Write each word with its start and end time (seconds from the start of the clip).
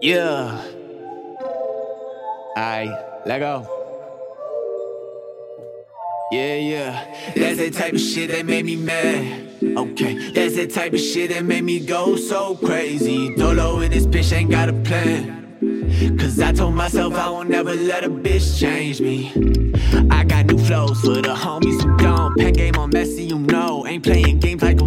Yeah. 0.00 0.62
I 2.56 2.86
let 3.26 3.40
go. 3.40 3.66
Yeah, 6.30 6.54
yeah. 6.56 7.14
That's 7.34 7.58
the 7.58 7.70
type 7.70 7.94
of 7.94 8.00
shit 8.00 8.30
that 8.30 8.44
made 8.44 8.64
me 8.64 8.76
mad. 8.76 9.48
Okay, 9.62 10.30
that's 10.32 10.56
the 10.56 10.66
type 10.66 10.92
of 10.92 11.00
shit 11.00 11.30
that 11.30 11.44
made 11.44 11.64
me 11.64 11.80
go 11.80 12.16
so 12.16 12.54
crazy. 12.56 13.34
Dolo 13.34 13.80
in 13.80 13.90
this 13.90 14.06
bitch 14.06 14.32
ain't 14.32 14.50
got 14.50 14.68
a 14.68 14.72
plan. 14.72 15.38
Cause 16.18 16.38
I 16.38 16.52
told 16.52 16.74
myself 16.74 17.14
I 17.14 17.30
won't 17.30 17.50
never 17.50 17.74
let 17.74 18.04
a 18.04 18.08
bitch 18.08 18.60
change 18.60 19.00
me. 19.00 19.32
I 20.10 20.22
got 20.24 20.46
new 20.46 20.58
flows 20.58 21.00
for 21.00 21.20
the 21.20 21.34
homies 21.34 21.82
who 21.82 21.96
don't. 21.96 22.36
Pen 22.38 22.52
game 22.52 22.76
on 22.76 22.90
messy, 22.90 23.24
you 23.24 23.38
know. 23.38 23.86
Ain't 23.86 24.04
playing 24.04 24.38
games 24.38 24.62
like 24.62 24.77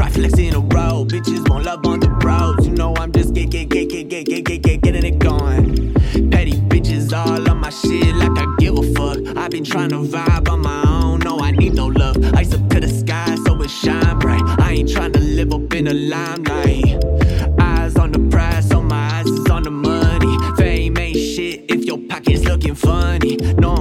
try 0.00 0.08
flexing 0.08 0.46
in 0.46 0.54
a 0.54 0.60
row. 0.60 1.04
Bitches 1.04 1.46
won't 1.48 1.64
love 1.64 1.84
on 1.86 2.00
the 2.00 2.08
bros. 2.08 2.66
You 2.66 2.72
know 2.72 2.94
I'm 2.96 3.12
just 3.12 3.34
get 3.34 3.50
get 3.50 3.68
get 3.68 3.88
get 3.90 4.08
get 4.08 4.26
get 4.26 4.44
get 4.44 4.62
get 4.62 4.80
getting 4.80 5.04
it 5.04 5.18
going. 5.18 5.92
Petty 6.30 6.54
bitches 6.70 7.12
all 7.12 7.50
on 7.50 7.58
my 7.58 7.68
shit 7.68 8.14
like 8.16 8.36
I 8.38 8.46
give 8.58 8.78
a 8.78 8.82
fuck. 8.94 9.18
I've 9.36 9.50
been 9.50 9.64
trying 9.64 9.90
to 9.90 9.96
vibe 9.96 10.48
on 10.48 10.60
my 10.62 10.82
own. 10.86 11.20
No, 11.20 11.38
I 11.40 11.50
need 11.50 11.74
no 11.74 11.88
love. 11.88 12.16
Ice 12.34 12.54
up 12.54 12.66
to 12.70 12.80
the 12.80 12.88
sky 12.88 13.36
so 13.44 13.60
it 13.60 13.68
shine 13.68 14.18
bright. 14.18 14.42
I 14.58 14.72
ain't 14.72 14.90
trying 14.90 15.12
to 15.12 15.20
live 15.20 15.52
up 15.52 15.72
in 15.74 15.84
the 15.84 15.94
limelight. 15.94 17.04
Eyes 17.60 17.96
on 17.96 18.12
the 18.12 18.20
prize, 18.30 18.68
so 18.70 18.82
my 18.82 19.16
eyes 19.16 19.26
is 19.26 19.50
on 19.50 19.64
the 19.64 19.70
money. 19.70 20.34
Fame 20.56 20.96
ain't 20.96 21.18
shit 21.18 21.70
if 21.70 21.84
your 21.84 21.98
pocket's 21.98 22.44
looking 22.44 22.74
funny. 22.74 23.36
No, 23.58 23.79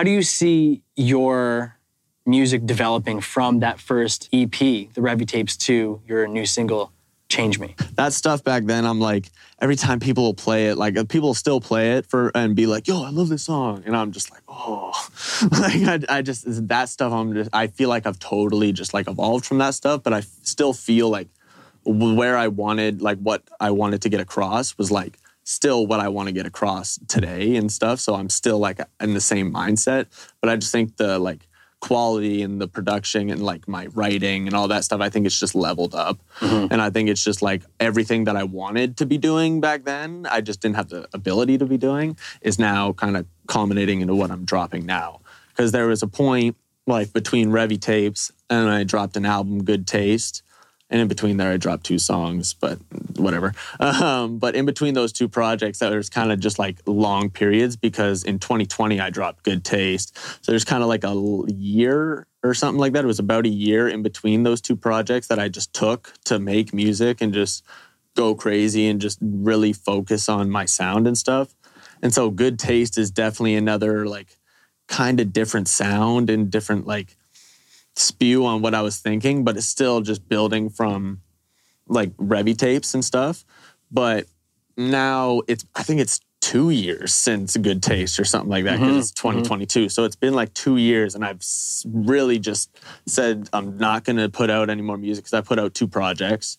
How 0.00 0.04
do 0.04 0.10
you 0.10 0.22
see 0.22 0.82
your 0.96 1.76
music 2.24 2.64
developing 2.64 3.20
from 3.20 3.60
that 3.60 3.78
first 3.78 4.30
EP, 4.32 4.50
the 4.50 5.02
Revy 5.02 5.28
Tapes, 5.28 5.58
to 5.58 6.00
your 6.06 6.26
new 6.26 6.46
single, 6.46 6.90
Change 7.28 7.58
Me? 7.58 7.74
that 7.96 8.14
stuff 8.14 8.42
back 8.42 8.64
then, 8.64 8.86
I'm 8.86 8.98
like, 8.98 9.28
every 9.60 9.76
time 9.76 10.00
people 10.00 10.24
will 10.24 10.32
play 10.32 10.68
it, 10.68 10.78
like 10.78 10.96
uh, 10.96 11.04
people 11.04 11.28
will 11.28 11.34
still 11.34 11.60
play 11.60 11.98
it 11.98 12.06
for 12.06 12.32
and 12.34 12.56
be 12.56 12.64
like, 12.64 12.88
"Yo, 12.88 13.02
I 13.02 13.10
love 13.10 13.28
this 13.28 13.44
song," 13.44 13.82
and 13.84 13.94
I'm 13.94 14.10
just 14.10 14.30
like, 14.30 14.40
"Oh," 14.48 14.90
like 15.52 15.82
I, 15.82 16.00
I 16.08 16.22
just 16.22 16.44
that 16.68 16.88
stuff. 16.88 17.12
I'm 17.12 17.34
just 17.34 17.50
I 17.52 17.66
feel 17.66 17.90
like 17.90 18.06
I've 18.06 18.18
totally 18.18 18.72
just 18.72 18.94
like 18.94 19.06
evolved 19.06 19.44
from 19.44 19.58
that 19.58 19.74
stuff, 19.74 20.02
but 20.02 20.14
I 20.14 20.22
still 20.42 20.72
feel 20.72 21.10
like 21.10 21.28
where 21.84 22.38
I 22.38 22.48
wanted, 22.48 23.02
like 23.02 23.18
what 23.18 23.42
I 23.60 23.70
wanted 23.72 24.00
to 24.00 24.08
get 24.08 24.20
across, 24.20 24.78
was 24.78 24.90
like 24.90 25.18
still 25.50 25.86
what 25.86 26.00
I 26.00 26.08
want 26.08 26.28
to 26.28 26.32
get 26.32 26.46
across 26.46 26.98
today 27.08 27.56
and 27.56 27.70
stuff. 27.70 27.98
So 28.00 28.14
I'm 28.14 28.30
still 28.30 28.58
like 28.58 28.80
in 29.00 29.14
the 29.14 29.20
same 29.20 29.52
mindset, 29.52 30.06
but 30.40 30.48
I 30.48 30.56
just 30.56 30.72
think 30.72 30.96
the 30.96 31.18
like 31.18 31.46
quality 31.80 32.42
and 32.42 32.60
the 32.60 32.68
production 32.68 33.30
and 33.30 33.42
like 33.42 33.66
my 33.66 33.86
writing 33.86 34.46
and 34.46 34.54
all 34.54 34.68
that 34.68 34.84
stuff, 34.84 35.00
I 35.00 35.08
think 35.08 35.26
it's 35.26 35.40
just 35.40 35.54
leveled 35.54 35.94
up. 35.94 36.20
Mm-hmm. 36.40 36.72
And 36.72 36.80
I 36.80 36.90
think 36.90 37.08
it's 37.08 37.24
just 37.24 37.42
like 37.42 37.62
everything 37.80 38.24
that 38.24 38.36
I 38.36 38.44
wanted 38.44 38.96
to 38.98 39.06
be 39.06 39.18
doing 39.18 39.60
back 39.60 39.84
then, 39.84 40.26
I 40.30 40.40
just 40.40 40.60
didn't 40.60 40.76
have 40.76 40.90
the 40.90 41.08
ability 41.12 41.58
to 41.58 41.66
be 41.66 41.78
doing, 41.78 42.16
is 42.42 42.58
now 42.58 42.92
kind 42.92 43.16
of 43.16 43.26
culminating 43.48 44.02
into 44.02 44.14
what 44.14 44.30
I'm 44.30 44.44
dropping 44.44 44.86
now. 44.86 45.20
Because 45.48 45.72
there 45.72 45.86
was 45.88 46.02
a 46.02 46.06
point 46.06 46.56
like 46.86 47.12
between 47.12 47.50
Revy 47.50 47.80
tapes 47.80 48.30
and 48.48 48.68
I 48.68 48.84
dropped 48.84 49.16
an 49.16 49.26
album, 49.26 49.64
Good 49.64 49.86
Taste. 49.86 50.42
And 50.90 51.00
in 51.00 51.08
between 51.08 51.36
there, 51.36 51.52
I 51.52 51.56
dropped 51.56 51.84
two 51.84 51.98
songs, 51.98 52.52
but 52.52 52.78
whatever. 53.16 53.54
Um, 53.78 54.38
but 54.38 54.54
in 54.54 54.66
between 54.66 54.94
those 54.94 55.12
two 55.12 55.28
projects, 55.28 55.78
that 55.78 55.92
was 55.92 56.10
kind 56.10 56.32
of 56.32 56.40
just 56.40 56.58
like 56.58 56.78
long 56.86 57.30
periods 57.30 57.76
because 57.76 58.24
in 58.24 58.38
2020 58.38 59.00
I 59.00 59.10
dropped 59.10 59.44
Good 59.44 59.64
Taste. 59.64 60.16
So 60.44 60.52
there's 60.52 60.64
kind 60.64 60.82
of 60.82 60.88
like 60.88 61.04
a 61.04 61.44
year 61.52 62.26
or 62.42 62.54
something 62.54 62.80
like 62.80 62.92
that. 62.94 63.04
It 63.04 63.06
was 63.06 63.18
about 63.18 63.46
a 63.46 63.50
year 63.50 63.88
in 63.88 64.02
between 64.02 64.42
those 64.42 64.60
two 64.60 64.76
projects 64.76 65.28
that 65.28 65.38
I 65.38 65.48
just 65.48 65.72
took 65.72 66.12
to 66.24 66.38
make 66.38 66.74
music 66.74 67.20
and 67.20 67.32
just 67.32 67.64
go 68.16 68.34
crazy 68.34 68.88
and 68.88 69.00
just 69.00 69.18
really 69.22 69.72
focus 69.72 70.28
on 70.28 70.50
my 70.50 70.64
sound 70.64 71.06
and 71.06 71.16
stuff. 71.16 71.54
And 72.02 72.12
so 72.12 72.30
Good 72.30 72.58
Taste 72.58 72.98
is 72.98 73.10
definitely 73.10 73.54
another 73.54 74.06
like 74.06 74.38
kind 74.88 75.20
of 75.20 75.32
different 75.32 75.68
sound 75.68 76.30
and 76.30 76.50
different 76.50 76.86
like 76.86 77.16
spew 77.96 78.46
on 78.46 78.62
what 78.62 78.74
I 78.74 78.82
was 78.82 78.98
thinking, 78.98 79.44
but 79.44 79.56
it's 79.56 79.66
still 79.66 80.00
just 80.00 80.28
building 80.28 80.70
from 80.70 81.20
like 81.86 82.16
Revy 82.16 82.56
tapes 82.56 82.94
and 82.94 83.04
stuff. 83.04 83.44
But 83.90 84.26
now 84.76 85.42
it's 85.48 85.66
I 85.74 85.82
think 85.82 86.00
it's 86.00 86.20
two 86.40 86.70
years 86.70 87.12
since 87.12 87.56
Good 87.56 87.82
Taste 87.82 88.18
or 88.18 88.24
something 88.24 88.48
like 88.48 88.64
that 88.64 88.78
because 88.78 88.88
mm-hmm. 88.88 88.98
it's 88.98 89.10
2022. 89.12 89.88
So 89.88 90.04
it's 90.04 90.16
been 90.16 90.34
like 90.34 90.52
two 90.54 90.78
years, 90.78 91.14
and 91.14 91.24
I've 91.24 91.42
really 91.84 92.38
just 92.38 92.70
said 93.06 93.48
I'm 93.52 93.76
not 93.76 94.04
gonna 94.04 94.28
put 94.28 94.50
out 94.50 94.70
any 94.70 94.82
more 94.82 94.96
music 94.96 95.24
because 95.24 95.34
I 95.34 95.42
put 95.42 95.58
out 95.58 95.74
two 95.74 95.86
projects. 95.86 96.58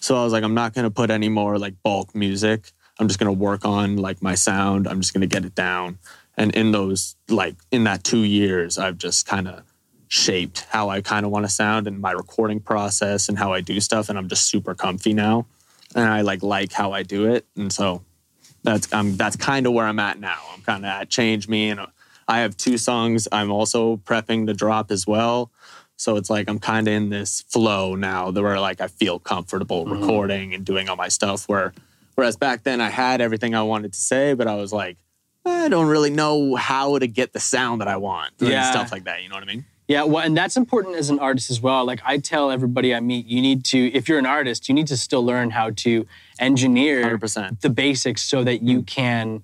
So 0.00 0.16
I 0.16 0.24
was 0.24 0.32
like, 0.32 0.42
I'm 0.42 0.54
not 0.54 0.74
gonna 0.74 0.90
put 0.90 1.10
any 1.10 1.28
more 1.28 1.58
like 1.58 1.74
bulk 1.82 2.14
music. 2.14 2.72
I'm 2.98 3.08
just 3.08 3.18
gonna 3.18 3.32
work 3.32 3.64
on 3.64 3.96
like 3.96 4.20
my 4.22 4.34
sound. 4.34 4.86
I'm 4.86 5.00
just 5.00 5.14
gonna 5.14 5.26
get 5.26 5.44
it 5.44 5.54
down. 5.54 5.98
And 6.36 6.54
in 6.54 6.72
those 6.72 7.16
like 7.28 7.56
in 7.70 7.84
that 7.84 8.02
two 8.02 8.24
years, 8.24 8.78
I've 8.78 8.98
just 8.98 9.26
kind 9.26 9.46
of 9.48 9.69
shaped 10.10 10.66
how 10.70 10.88
I 10.88 11.00
kind 11.00 11.24
of 11.24 11.30
want 11.30 11.46
to 11.46 11.48
sound 11.48 11.86
and 11.86 12.00
my 12.00 12.10
recording 12.10 12.58
process 12.58 13.28
and 13.28 13.38
how 13.38 13.52
I 13.52 13.60
do 13.60 13.80
stuff. 13.80 14.08
And 14.08 14.18
I'm 14.18 14.28
just 14.28 14.48
super 14.48 14.74
comfy 14.74 15.14
now, 15.14 15.46
and 15.94 16.04
I 16.08 16.20
like 16.22 16.42
like 16.42 16.72
how 16.72 16.92
I 16.92 17.04
do 17.04 17.32
it. 17.32 17.46
And 17.56 17.72
so 17.72 18.02
that's 18.64 18.92
um, 18.92 19.16
that's 19.16 19.36
kind 19.36 19.66
of 19.66 19.72
where 19.72 19.86
I'm 19.86 20.00
at 20.00 20.18
now. 20.18 20.38
I'm 20.52 20.62
kind 20.62 20.84
of 20.84 20.90
at 20.90 21.08
Change 21.08 21.48
Me, 21.48 21.70
and 21.70 21.80
uh, 21.80 21.86
I 22.28 22.40
have 22.40 22.56
two 22.56 22.76
songs 22.76 23.28
I'm 23.32 23.50
also 23.50 23.96
prepping 23.98 24.46
to 24.48 24.52
drop 24.52 24.90
as 24.90 25.06
well. 25.06 25.50
So 25.96 26.16
it's 26.16 26.28
like 26.30 26.48
I'm 26.48 26.58
kind 26.58 26.88
of 26.88 26.94
in 26.94 27.10
this 27.10 27.42
flow 27.42 27.94
now, 27.94 28.30
that 28.32 28.42
where 28.42 28.58
like 28.58 28.80
I 28.80 28.88
feel 28.88 29.18
comfortable 29.20 29.86
recording 29.86 30.54
and 30.54 30.64
doing 30.64 30.88
all 30.88 30.96
my 30.96 31.08
stuff. 31.08 31.48
Where 31.48 31.72
whereas 32.16 32.36
back 32.36 32.64
then 32.64 32.80
I 32.80 32.90
had 32.90 33.20
everything 33.20 33.54
I 33.54 33.62
wanted 33.62 33.92
to 33.92 34.00
say, 34.00 34.34
but 34.34 34.48
I 34.48 34.56
was 34.56 34.72
like, 34.72 34.96
I 35.46 35.68
don't 35.68 35.86
really 35.88 36.10
know 36.10 36.56
how 36.56 36.98
to 36.98 37.06
get 37.06 37.32
the 37.32 37.40
sound 37.40 37.80
that 37.80 37.88
I 37.88 37.96
want 37.96 38.32
and 38.40 38.48
Yeah. 38.48 38.70
stuff 38.70 38.90
like 38.90 39.04
that. 39.04 39.22
You 39.22 39.28
know 39.28 39.36
what 39.36 39.44
I 39.44 39.46
mean? 39.46 39.64
Yeah, 39.90 40.04
well, 40.04 40.24
and 40.24 40.36
that's 40.36 40.56
important 40.56 40.94
as 40.94 41.10
an 41.10 41.18
artist 41.18 41.50
as 41.50 41.60
well. 41.60 41.84
Like 41.84 42.00
I 42.04 42.18
tell 42.18 42.52
everybody 42.52 42.94
I 42.94 43.00
meet, 43.00 43.26
you 43.26 43.42
need 43.42 43.64
to, 43.66 43.92
if 43.92 44.08
you're 44.08 44.20
an 44.20 44.26
artist, 44.26 44.68
you 44.68 44.74
need 44.74 44.86
to 44.86 44.96
still 44.96 45.24
learn 45.24 45.50
how 45.50 45.70
to 45.70 46.06
engineer 46.38 47.18
100%. 47.18 47.60
the 47.60 47.70
basics 47.70 48.22
so 48.22 48.44
that 48.44 48.62
you 48.62 48.82
mm. 48.82 48.86
can 48.86 49.42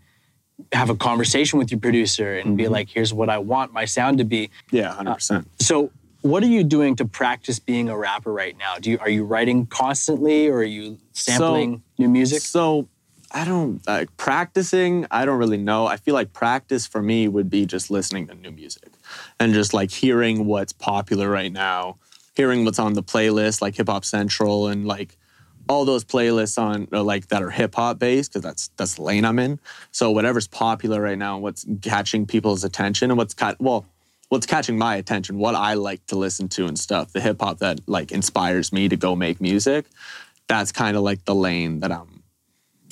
have 0.73 0.89
a 0.89 0.95
conversation 0.95 1.59
with 1.59 1.73
your 1.73 1.81
producer 1.81 2.39
and 2.39 2.57
be 2.57 2.63
mm-hmm. 2.63 2.75
like, 2.75 2.89
here's 2.89 3.13
what 3.13 3.29
I 3.29 3.39
want 3.39 3.73
my 3.73 3.87
sound 3.87 4.19
to 4.19 4.25
be. 4.25 4.51
Yeah, 4.71 4.91
uh, 4.91 4.95
hundred 4.95 5.15
percent. 5.15 5.49
So, 5.59 5.91
what 6.21 6.45
are 6.45 6.49
you 6.49 6.63
doing 6.63 6.95
to 6.97 7.05
practice 7.05 7.59
being 7.59 7.89
a 7.89 7.99
rapper 7.99 8.33
right 8.33 8.57
now? 8.57 8.79
Do 8.79 8.93
you 8.93 8.99
are 9.01 9.11
you 9.11 9.25
writing 9.25 9.67
constantly, 9.67 10.47
or 10.47 10.59
are 10.59 10.63
you 10.63 10.99
sampling 11.13 11.83
new 11.99 12.09
music? 12.09 12.43
So 12.43 12.89
I 13.33 13.45
don't 13.45 13.85
like 13.87 14.17
practicing. 14.17 15.07
I 15.11 15.25
don't 15.25 15.39
really 15.39 15.59
know. 15.59 15.87
I 15.87 15.97
feel 15.97 16.15
like 16.15 16.33
practice 16.33 16.87
for 16.87 17.03
me 17.03 17.27
would 17.27 17.51
be 17.51 17.67
just 17.67 17.91
listening 17.91 18.29
to 18.29 18.35
new 18.35 18.53
music 18.53 18.96
and 19.39 19.55
just 19.55 19.75
like 19.75 19.91
hearing 19.91 20.47
what's 20.47 20.73
popular 20.73 21.29
right 21.29 21.53
now, 21.53 21.99
hearing 22.35 22.65
what's 22.65 22.79
on 22.79 22.95
the 22.95 23.03
playlist 23.03 23.61
like 23.61 23.77
Hip 23.77 23.89
Hop 23.89 24.05
Central 24.05 24.69
and 24.69 24.87
like 24.87 25.17
all 25.69 25.85
those 25.85 26.05
playlists 26.05 26.61
on 26.61 26.87
uh, 26.93 27.03
like 27.03 27.29
that 27.29 27.43
are 27.43 27.51
hip 27.51 27.75
hop 27.75 27.99
based 27.99 28.31
because 28.31 28.43
that's 28.43 28.69
that's 28.77 28.95
the 28.95 29.03
lane 29.03 29.25
I'm 29.25 29.39
in. 29.39 29.59
So 29.91 30.11
whatever's 30.11 30.47
popular 30.47 31.01
right 31.01 31.19
now, 31.19 31.39
what's 31.39 31.67
catching 31.83 32.27
people's 32.27 32.65
attention 32.65 33.11
and 33.11 33.19
what's 33.19 33.35
cut 33.35 33.61
well. 33.61 33.85
what's 34.29 34.47
catching 34.47 34.79
my 34.79 34.97
attention, 34.97 35.39
what 35.39 35.55
I 35.55 35.75
like 35.75 36.05
to 36.07 36.17
listen 36.17 36.49
to 36.51 36.67
and 36.67 36.79
stuff, 36.79 37.13
the 37.13 37.21
hip 37.21 37.41
hop 37.41 37.59
that 37.59 37.81
like 37.87 38.13
inspires 38.13 38.73
me 38.73 38.89
to 38.89 38.97
go 38.97 39.17
make 39.17 39.41
music. 39.41 39.87
That's 40.49 40.73
kind 40.73 40.97
of 40.97 41.03
like 41.03 41.25
the 41.25 41.35
lane 41.35 41.81
that 41.81 41.91
I'm 41.91 42.16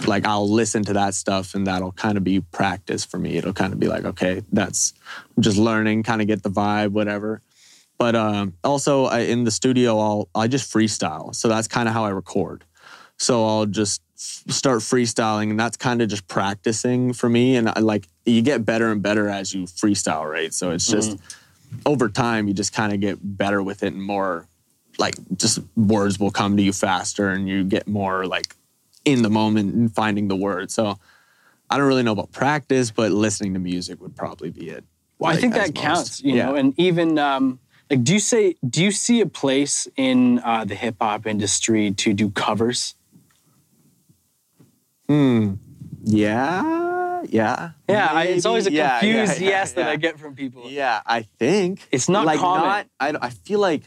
like 0.06 0.26
I'll 0.26 0.48
listen 0.48 0.84
to 0.84 0.92
that 0.94 1.14
stuff 1.14 1.54
and 1.54 1.66
that'll 1.66 1.92
kind 1.92 2.18
of 2.18 2.24
be 2.24 2.40
practice 2.40 3.04
for 3.04 3.18
me. 3.18 3.36
It'll 3.36 3.52
kind 3.52 3.72
of 3.72 3.80
be 3.80 3.88
like, 3.88 4.04
okay, 4.04 4.42
that's 4.52 4.92
I'm 5.36 5.42
just 5.42 5.56
learning, 5.56 6.02
kind 6.02 6.20
of 6.20 6.26
get 6.26 6.42
the 6.42 6.50
vibe, 6.50 6.90
whatever. 6.90 7.42
But 7.98 8.16
um, 8.16 8.54
also 8.64 9.04
I, 9.04 9.20
in 9.20 9.44
the 9.44 9.50
studio, 9.50 9.98
I'll 9.98 10.28
I 10.34 10.48
just 10.48 10.72
freestyle. 10.72 11.34
So 11.34 11.48
that's 11.48 11.68
kind 11.68 11.88
of 11.88 11.94
how 11.94 12.04
I 12.04 12.10
record. 12.10 12.64
So 13.18 13.46
I'll 13.46 13.66
just 13.66 14.02
start 14.16 14.80
freestyling, 14.80 15.50
and 15.50 15.58
that's 15.58 15.76
kind 15.76 16.02
of 16.02 16.08
just 16.08 16.26
practicing 16.26 17.12
for 17.12 17.28
me. 17.28 17.56
And 17.56 17.68
I, 17.68 17.80
like 17.80 18.08
you 18.26 18.42
get 18.42 18.64
better 18.64 18.90
and 18.90 19.02
better 19.02 19.28
as 19.28 19.54
you 19.54 19.64
freestyle, 19.64 20.28
right? 20.28 20.52
So 20.52 20.72
it's 20.72 20.86
just 20.86 21.18
over 21.86 22.08
time, 22.08 22.48
you 22.48 22.54
just 22.54 22.72
kind 22.72 22.92
of 22.92 23.00
get 23.00 23.18
better 23.22 23.62
with 23.62 23.82
it 23.82 23.92
and 23.92 24.02
more 24.02 24.46
like 24.98 25.14
just 25.36 25.60
words 25.76 26.20
will 26.20 26.30
come 26.30 26.56
to 26.56 26.62
you 26.62 26.72
faster, 26.72 27.30
and 27.30 27.48
you 27.48 27.64
get 27.64 27.86
more 27.86 28.26
like 28.26 28.56
in 29.04 29.22
the 29.22 29.30
moment 29.30 29.74
and 29.74 29.94
finding 29.94 30.28
the 30.28 30.36
word. 30.36 30.70
So 30.70 30.98
I 31.70 31.76
don't 31.78 31.86
really 31.86 32.02
know 32.02 32.12
about 32.12 32.32
practice, 32.32 32.90
but 32.90 33.12
listening 33.12 33.54
to 33.54 33.60
music 33.60 34.00
would 34.00 34.16
probably 34.16 34.50
be 34.50 34.68
it. 34.70 34.84
Well, 35.18 35.32
I 35.32 35.36
think 35.36 35.54
that 35.54 35.74
most. 35.74 35.76
counts, 35.76 36.22
you 36.22 36.34
Yeah. 36.36 36.46
know, 36.46 36.54
and 36.56 36.74
even 36.78 37.18
um, 37.18 37.58
like, 37.90 38.02
do 38.04 38.12
you 38.12 38.18
say, 38.18 38.56
do 38.68 38.82
you 38.82 38.90
see 38.90 39.20
a 39.20 39.26
place 39.26 39.86
in 39.96 40.40
uh, 40.40 40.64
the 40.64 40.74
hip 40.74 40.96
hop 41.00 41.26
industry 41.26 41.92
to 41.92 42.12
do 42.12 42.30
covers? 42.30 42.94
Hmm. 45.08 45.54
Yeah, 46.02 47.22
yeah. 47.28 47.70
Yeah, 47.88 48.08
I, 48.10 48.24
it's 48.24 48.46
always 48.46 48.66
a 48.66 48.70
Maybe. 48.70 48.76
Yeah, 48.78 49.00
confused 49.00 49.40
yeah, 49.40 49.48
yes 49.48 49.72
that. 49.72 49.88
I 49.88 49.96
get 49.96 50.18
from 50.18 50.34
people. 50.34 50.70
Yeah, 50.70 51.00
I 51.06 51.22
think 51.38 51.86
It's 51.90 52.08
not 52.08 52.26
like 52.26 52.40
common. 52.40 52.62
not. 52.68 52.86
I, 53.00 53.12
don't- 53.12 53.24
I 53.24 53.30
feel 53.30 53.58
like 53.60 53.82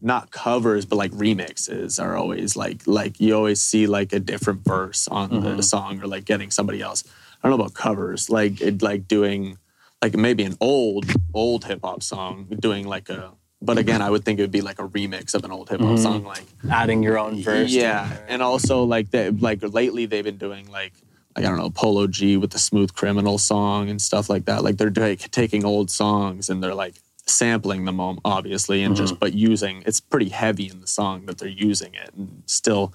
not 0.00 0.30
covers, 0.30 0.84
but 0.86 0.96
like 0.96 1.12
remixes 1.12 2.02
are 2.02 2.16
always 2.16 2.56
like 2.56 2.86
like 2.86 3.20
you 3.20 3.34
always 3.34 3.60
see 3.60 3.86
like 3.86 4.12
a 4.12 4.20
different 4.20 4.64
verse 4.64 5.08
on 5.08 5.30
Mm-hmm. 5.30 5.56
the 5.56 5.62
song 5.62 6.00
or 6.02 6.06
like 6.06 6.24
getting 6.24 6.50
somebody 6.50 6.80
else. 6.80 7.04
I 7.42 7.48
don't 7.48 7.56
know 7.58 7.62
about 7.64 7.74
covers, 7.74 8.28
like 8.30 8.60
it 8.60 8.82
like 8.82 9.06
doing 9.08 9.58
like 10.02 10.14
maybe 10.16 10.44
an 10.44 10.56
old 10.60 11.06
old 11.34 11.64
hip 11.64 11.80
hop 11.82 12.02
song 12.02 12.46
doing 12.60 12.86
like 12.86 13.08
a. 13.08 13.32
But 13.60 13.76
again, 13.76 14.00
I 14.02 14.08
would 14.10 14.24
think 14.24 14.38
it 14.38 14.42
would 14.42 14.52
be 14.52 14.60
like 14.60 14.78
a 14.78 14.86
remix 14.86 15.34
of 15.34 15.44
an 15.44 15.50
old 15.50 15.68
hip 15.68 15.80
hop 15.80 15.90
Mm-hmm. 15.90 16.02
song, 16.02 16.24
like 16.24 16.44
Adding 16.70 17.02
your 17.02 17.18
own 17.18 17.42
verse. 17.42 17.70
yeah, 17.72 18.08
and 18.28 18.40
also 18.42 18.84
like 18.84 19.10
that 19.10 19.40
like 19.40 19.60
lately 19.62 20.06
they've 20.06 20.24
been 20.24 20.38
doing 20.38 20.70
like 20.70 20.92
like 21.36 21.44
I 21.44 21.48
don't 21.48 21.58
know 21.58 21.70
Polo 21.70 22.06
G 22.06 22.36
with 22.36 22.50
the 22.52 22.58
Smooth 22.58 22.94
Criminal 22.94 23.36
song 23.38 23.90
and 23.90 24.00
stuff 24.00 24.30
like 24.30 24.44
that. 24.46 24.62
Like 24.62 24.76
they're 24.76 24.90
like 24.90 25.30
taking 25.30 25.64
old 25.64 25.90
songs 25.90 26.48
and 26.48 26.62
they're 26.62 26.74
like 26.74 26.94
sampling 27.28 27.84
them 27.84 28.00
obviously 28.24 28.82
and 28.82 28.96
just 28.96 29.14
mm-hmm. 29.14 29.20
but 29.20 29.34
using 29.34 29.82
it's 29.86 30.00
pretty 30.00 30.28
heavy 30.28 30.68
in 30.68 30.80
the 30.80 30.86
song 30.86 31.26
that 31.26 31.38
they're 31.38 31.48
using 31.48 31.94
it 31.94 32.10
and 32.16 32.42
still 32.46 32.92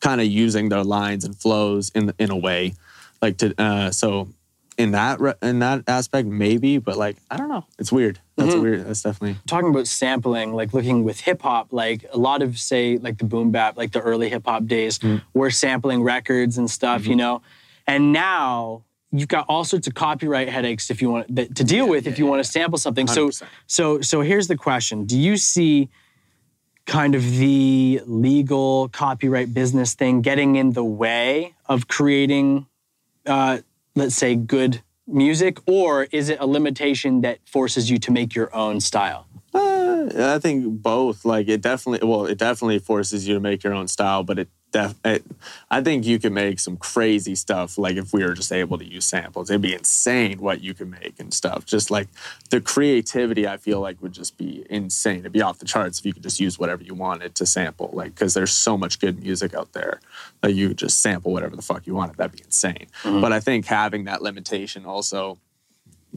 kind 0.00 0.20
of 0.20 0.26
using 0.26 0.68
their 0.68 0.84
lines 0.84 1.24
and 1.24 1.36
flows 1.36 1.90
in 1.94 2.12
in 2.18 2.30
a 2.30 2.36
way. 2.36 2.74
Like 3.22 3.38
to 3.38 3.54
uh 3.60 3.90
so 3.90 4.28
in 4.76 4.90
that 4.92 5.20
re- 5.20 5.34
in 5.42 5.60
that 5.60 5.84
aspect 5.86 6.26
maybe 6.28 6.78
but 6.78 6.96
like 6.96 7.16
I 7.30 7.36
don't 7.36 7.48
know. 7.48 7.64
It's 7.78 7.92
weird. 7.92 8.20
That's 8.36 8.52
mm-hmm. 8.52 8.62
weird. 8.62 8.86
That's 8.86 9.02
definitely 9.02 9.38
talking 9.46 9.70
about 9.70 9.86
sampling, 9.86 10.52
like 10.52 10.72
looking 10.74 11.04
with 11.04 11.20
hip 11.20 11.42
hop, 11.42 11.72
like 11.72 12.04
a 12.12 12.18
lot 12.18 12.42
of 12.42 12.58
say 12.58 12.98
like 12.98 13.18
the 13.18 13.24
boom 13.24 13.50
bap, 13.50 13.76
like 13.76 13.92
the 13.92 14.00
early 14.00 14.28
hip 14.28 14.46
hop 14.46 14.66
days, 14.66 14.98
mm. 14.98 15.22
were 15.32 15.50
sampling 15.50 16.02
records 16.02 16.58
and 16.58 16.70
stuff, 16.70 17.06
you 17.06 17.12
mm-hmm. 17.12 17.18
know. 17.18 17.42
And 17.86 18.12
now 18.12 18.84
you've 19.14 19.28
got 19.28 19.46
all 19.48 19.64
sorts 19.64 19.86
of 19.86 19.94
copyright 19.94 20.48
headaches 20.48 20.90
if 20.90 21.00
you 21.00 21.08
want 21.08 21.34
that, 21.34 21.54
to 21.54 21.64
deal 21.64 21.88
with 21.88 22.06
if 22.06 22.18
you 22.18 22.26
want 22.26 22.44
to 22.44 22.50
sample 22.50 22.78
something. 22.78 23.06
So 23.06 23.28
100%. 23.28 23.42
so 23.66 24.00
so 24.00 24.20
here's 24.20 24.48
the 24.48 24.56
question: 24.56 25.04
Do 25.04 25.18
you 25.18 25.36
see 25.36 25.88
kind 26.86 27.14
of 27.14 27.22
the 27.36 28.02
legal 28.06 28.88
copyright 28.88 29.54
business 29.54 29.94
thing 29.94 30.20
getting 30.20 30.56
in 30.56 30.72
the 30.72 30.84
way 30.84 31.54
of 31.66 31.88
creating, 31.88 32.66
uh, 33.26 33.58
let's 33.94 34.14
say, 34.14 34.34
good 34.34 34.82
music, 35.06 35.58
or 35.66 36.04
is 36.10 36.28
it 36.28 36.38
a 36.40 36.46
limitation 36.46 37.20
that 37.22 37.38
forces 37.46 37.90
you 37.90 37.98
to 37.98 38.10
make 38.10 38.34
your 38.34 38.54
own 38.54 38.80
style? 38.80 39.26
Uh, 39.54 40.08
I 40.16 40.38
think 40.40 40.82
both. 40.82 41.24
Like 41.24 41.48
it 41.48 41.60
definitely, 41.60 42.06
well, 42.06 42.26
it 42.26 42.38
definitely 42.38 42.80
forces 42.80 43.26
you 43.28 43.34
to 43.34 43.40
make 43.40 43.62
your 43.62 43.74
own 43.74 43.88
style, 43.88 44.24
but 44.24 44.40
it, 44.40 44.48
def, 44.74 44.94
it 45.04 45.24
I 45.70 45.80
think 45.80 46.04
you 46.04 46.18
can 46.18 46.34
make 46.34 46.58
some 46.58 46.76
crazy 46.76 47.34
stuff. 47.34 47.78
Like 47.78 47.96
if 47.96 48.12
we 48.12 48.24
were 48.24 48.34
just 48.34 48.52
able 48.52 48.76
to 48.76 48.84
use 48.84 49.06
samples, 49.06 49.48
it'd 49.48 49.62
be 49.62 49.72
insane 49.72 50.40
what 50.40 50.60
you 50.60 50.74
can 50.74 50.90
make 50.90 51.14
and 51.18 51.32
stuff. 51.32 51.64
Just 51.64 51.90
like 51.90 52.08
the 52.50 52.60
creativity, 52.60 53.46
I 53.46 53.56
feel 53.56 53.80
like 53.80 54.02
would 54.02 54.12
just 54.12 54.36
be 54.36 54.66
insane. 54.68 55.20
It'd 55.20 55.32
be 55.32 55.42
off 55.42 55.60
the 55.60 55.64
charts 55.64 56.00
if 56.00 56.06
you 56.06 56.12
could 56.12 56.24
just 56.24 56.40
use 56.40 56.58
whatever 56.58 56.82
you 56.82 56.94
wanted 56.94 57.34
to 57.36 57.46
sample. 57.46 57.90
Like 57.92 58.14
because 58.14 58.34
there's 58.34 58.52
so 58.52 58.76
much 58.76 58.98
good 58.98 59.22
music 59.22 59.54
out 59.54 59.72
there 59.72 60.00
that 60.42 60.52
you 60.52 60.68
could 60.68 60.78
just 60.78 61.00
sample 61.00 61.32
whatever 61.32 61.54
the 61.56 61.62
fuck 61.62 61.86
you 61.86 61.94
wanted. 61.94 62.16
That'd 62.16 62.36
be 62.36 62.42
insane. 62.44 62.88
Mm-hmm. 63.02 63.20
But 63.20 63.32
I 63.32 63.40
think 63.40 63.66
having 63.66 64.04
that 64.04 64.22
limitation 64.22 64.84
also 64.84 65.38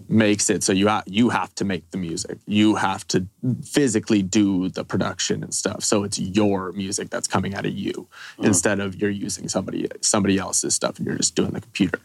makes 0.07 0.49
it 0.49 0.63
so 0.63 0.71
you 0.73 0.87
ha- 0.87 1.03
you 1.05 1.29
have 1.29 1.53
to 1.55 1.65
make 1.65 1.89
the 1.91 1.97
music. 1.97 2.37
You 2.45 2.75
have 2.75 3.07
to 3.09 3.27
physically 3.63 4.21
do 4.21 4.69
the 4.69 4.83
production 4.83 5.43
and 5.43 5.53
stuff. 5.53 5.83
So 5.83 6.03
it's 6.03 6.19
your 6.19 6.71
music 6.73 7.09
that's 7.09 7.27
coming 7.27 7.55
out 7.55 7.65
of 7.65 7.73
you 7.73 8.07
mm. 8.37 8.45
instead 8.45 8.79
of 8.79 8.95
you're 8.95 9.09
using 9.09 9.47
somebody 9.49 9.87
somebody 10.01 10.37
else's 10.37 10.75
stuff 10.75 10.97
and 10.97 11.07
you're 11.07 11.17
just 11.17 11.35
doing 11.35 11.51
the 11.51 11.61
computer. 11.61 11.99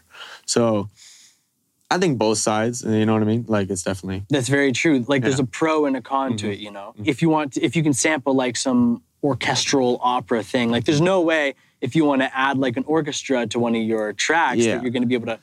So 0.45 0.89
I 1.91 1.99
think 1.99 2.17
both 2.17 2.39
sides, 2.39 2.83
you 2.83 3.05
know 3.05 3.13
what 3.13 3.21
I 3.21 3.25
mean? 3.25 3.45
Like 3.47 3.69
it's 3.69 3.83
definitely 3.83 4.25
That's 4.29 4.49
very 4.49 4.71
true. 4.71 5.05
Like 5.07 5.21
there's 5.21 5.39
a 5.39 5.45
pro 5.45 5.85
and 5.85 5.95
a 5.95 6.01
con 6.01 6.37
to 6.37 6.45
mm-hmm. 6.45 6.53
it, 6.53 6.59
you 6.59 6.71
know. 6.71 6.93
Mm-hmm. 6.97 7.03
If 7.05 7.21
you 7.21 7.29
want 7.29 7.53
to, 7.53 7.63
if 7.63 7.75
you 7.75 7.83
can 7.83 7.93
sample 7.93 8.33
like 8.33 8.57
some 8.57 9.03
orchestral 9.23 9.99
opera 10.01 10.43
thing, 10.43 10.71
like 10.71 10.85
there's 10.85 11.01
no 11.01 11.21
way 11.21 11.55
if 11.81 11.95
you 11.95 12.05
want 12.05 12.21
to 12.21 12.35
add 12.35 12.57
like 12.57 12.77
an 12.77 12.83
orchestra 12.87 13.45
to 13.45 13.59
one 13.59 13.75
of 13.75 13.81
your 13.83 14.13
tracks 14.13 14.59
Yeah. 14.59 14.75
that 14.75 14.83
you're 14.83 14.91
going 14.91 15.03
to 15.03 15.07
be 15.07 15.15
able 15.15 15.27
to 15.27 15.39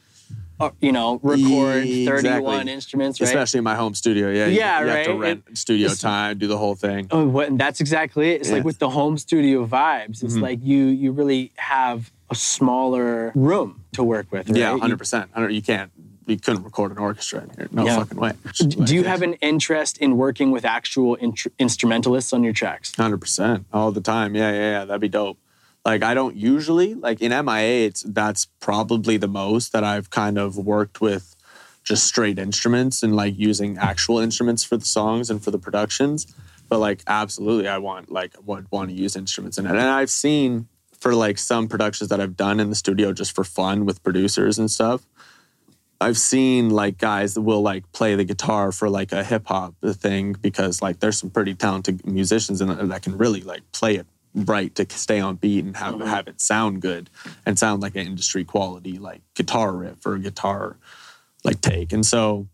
uh, 0.60 0.70
you 0.80 0.92
know, 0.92 1.18
record 1.22 1.84
Yeah, 1.86 2.10
31 2.10 2.10
exactly. 2.10 2.72
instruments, 2.72 3.20
right? 3.20 3.26
especially 3.28 3.58
in 3.58 3.64
my 3.64 3.74
home 3.74 3.94
studio. 3.94 4.30
Yeah, 4.30 4.46
you- 4.46 4.58
Yeah, 4.58 4.80
you, 4.82 4.86
have 4.88 5.06
to 5.06 5.12
right? 5.12 5.20
rent 5.20 5.58
studio 5.58 5.88
time, 5.94 6.38
do 6.38 6.46
the 6.46 6.58
whole 6.58 6.74
thing. 6.74 7.08
Oh, 7.10 7.26
what, 7.26 7.48
and 7.48 7.58
that's 7.58 7.80
exactly 7.80 8.30
it. 8.30 8.42
It's 8.42 8.50
like 8.50 8.56
Yeah. 8.56 8.58
Mm-hmm. 8.60 8.66
with 8.66 8.78
the 8.78 8.90
home 8.90 9.16
studio 9.18 9.66
vibes. 9.66 10.22
It's 10.22 10.36
like 10.36 10.60
you 10.62 10.84
you 10.86 11.12
really 11.12 11.52
have 11.56 12.12
a 12.30 12.34
smaller 12.34 13.32
room 13.34 13.82
to 13.92 14.04
work 14.04 14.26
with. 14.30 14.48
Right? 14.48 14.58
Yeah, 14.58 14.74
You- 14.74 14.80
hundred 14.80 14.98
percent. 14.98 15.30
You 15.50 15.62
can't. 15.62 15.90
You 16.26 16.38
couldn't 16.38 16.62
record 16.62 16.92
an 16.92 16.98
orchestra 16.98 17.42
in 17.42 17.50
here. 17.56 17.68
No 17.72 17.84
Yeah. 17.84 17.96
fucking 17.96 18.18
way. 18.20 18.32
Do 18.84 18.94
you 18.94 19.02
have 19.04 19.22
an 19.22 19.34
interest 19.34 19.98
in 19.98 20.16
working 20.16 20.52
with 20.52 20.64
actual 20.64 21.16
instrumentalists 21.58 22.32
on 22.32 22.44
your 22.44 22.52
tracks? 22.52 22.94
Hundred 22.94 23.20
percent, 23.20 23.66
all 23.72 23.90
the 23.90 24.00
time. 24.00 24.36
Yeah, 24.36 24.52
yeah, 24.52 24.70
yeah. 24.74 24.84
That'd 24.84 25.00
be 25.00 25.08
dope. 25.08 25.38
Like 25.84 26.02
I 26.02 26.14
don't 26.14 26.36
usually 26.36 26.94
like 26.94 27.20
in 27.22 27.30
MIA. 27.44 27.86
It's 27.86 28.02
that's 28.02 28.46
probably 28.60 29.16
the 29.16 29.28
most 29.28 29.72
that 29.72 29.84
I've 29.84 30.10
kind 30.10 30.38
of 30.38 30.56
worked 30.56 31.00
with, 31.00 31.34
just 31.84 32.06
straight 32.06 32.38
instruments 32.38 33.02
and 33.02 33.16
like 33.16 33.38
using 33.38 33.78
actual 33.78 34.18
instruments 34.18 34.62
for 34.62 34.76
the 34.76 34.84
songs 34.84 35.30
and 35.30 35.42
for 35.42 35.50
the 35.50 35.58
productions. 35.58 36.26
But 36.68 36.78
like 36.78 37.02
absolutely, 37.06 37.68
I 37.68 37.78
want 37.78 38.12
like 38.12 38.34
would 38.44 38.70
want 38.70 38.90
to 38.90 38.94
use 38.94 39.16
instruments 39.16 39.56
in 39.56 39.66
it. 39.66 39.70
And 39.70 39.80
I've 39.80 40.10
seen 40.10 40.68
for 40.98 41.14
like 41.14 41.38
some 41.38 41.66
productions 41.66 42.10
that 42.10 42.20
I've 42.20 42.36
done 42.36 42.60
in 42.60 42.68
the 42.68 42.76
studio 42.76 43.12
just 43.14 43.34
for 43.34 43.42
fun 43.42 43.86
with 43.86 44.02
producers 44.02 44.58
and 44.58 44.70
stuff. 44.70 45.06
I've 45.98 46.18
seen 46.18 46.70
like 46.70 46.98
guys 46.98 47.34
that 47.34 47.42
will 47.42 47.62
like 47.62 47.90
play 47.92 48.14
the 48.14 48.24
guitar 48.24 48.70
for 48.70 48.88
like 48.90 49.12
a 49.12 49.24
hip 49.24 49.46
hop 49.46 49.74
thing 49.82 50.34
because 50.40 50.82
like 50.82 51.00
there's 51.00 51.18
some 51.18 51.30
pretty 51.30 51.54
talented 51.54 52.06
musicians 52.06 52.58
there 52.58 52.74
that 52.74 53.02
can 53.02 53.16
really 53.16 53.40
like 53.40 53.62
play 53.72 53.96
it 53.96 54.06
right 54.34 54.74
to 54.76 54.86
stay 54.90 55.20
on 55.20 55.36
beat 55.36 55.64
and 55.64 55.76
have 55.76 55.94
mm-hmm. 55.94 56.06
have 56.06 56.28
it 56.28 56.40
sound 56.40 56.80
good 56.80 57.10
and 57.44 57.58
sound 57.58 57.82
like 57.82 57.96
an 57.96 58.06
industry 58.06 58.44
quality 58.44 58.98
like 58.98 59.20
guitar 59.34 59.72
riff 59.72 60.04
or 60.06 60.18
guitar 60.18 60.76
like 61.44 61.60
take. 61.60 61.92
And 61.92 62.04
so 62.04 62.46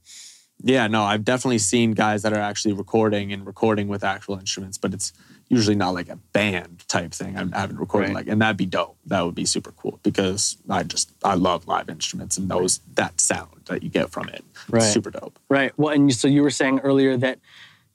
yeah, 0.63 0.87
no, 0.87 1.03
I've 1.03 1.25
definitely 1.25 1.59
seen 1.59 1.93
guys 1.93 2.23
that 2.23 2.33
are 2.33 2.41
actually 2.41 2.73
recording 2.73 3.33
and 3.33 3.47
recording 3.47 3.89
with 3.89 4.03
actual 4.03 4.39
instruments, 4.39 4.79
but 4.79 4.95
it's 4.95 5.13
usually 5.49 5.77
not 5.77 5.91
like 5.91 6.09
a 6.09 6.17
band 6.17 6.85
type 6.89 7.13
thing. 7.13 7.37
I 7.37 7.61
haven't 7.61 7.79
recorded 7.79 8.09
Right. 8.09 8.17
like, 8.17 8.27
and 8.27 8.41
that'd 8.41 8.57
be 8.57 8.67
dope. 8.67 8.97
That 9.07 9.25
would 9.25 9.35
be 9.35 9.45
super 9.45 9.73
cool 9.73 10.01
because 10.03 10.57
I 10.69 10.83
just 10.83 11.13
I 11.23 11.35
love 11.35 11.69
live 11.69 11.89
instruments 11.89 12.37
and 12.39 12.49
those 12.49 12.81
that 12.95 13.21
sound 13.21 13.51
that 13.67 13.83
you 13.83 13.91
get 13.91 14.11
from 14.11 14.29
it. 14.29 14.45
Right. 14.69 14.83
super 14.83 15.11
dope. 15.11 15.39
Right. 15.49 15.73
Well, 15.77 15.95
and 15.95 16.13
so 16.13 16.27
you 16.27 16.43
were 16.43 16.51
saying 16.51 16.81
earlier 16.81 17.17
that 17.19 17.39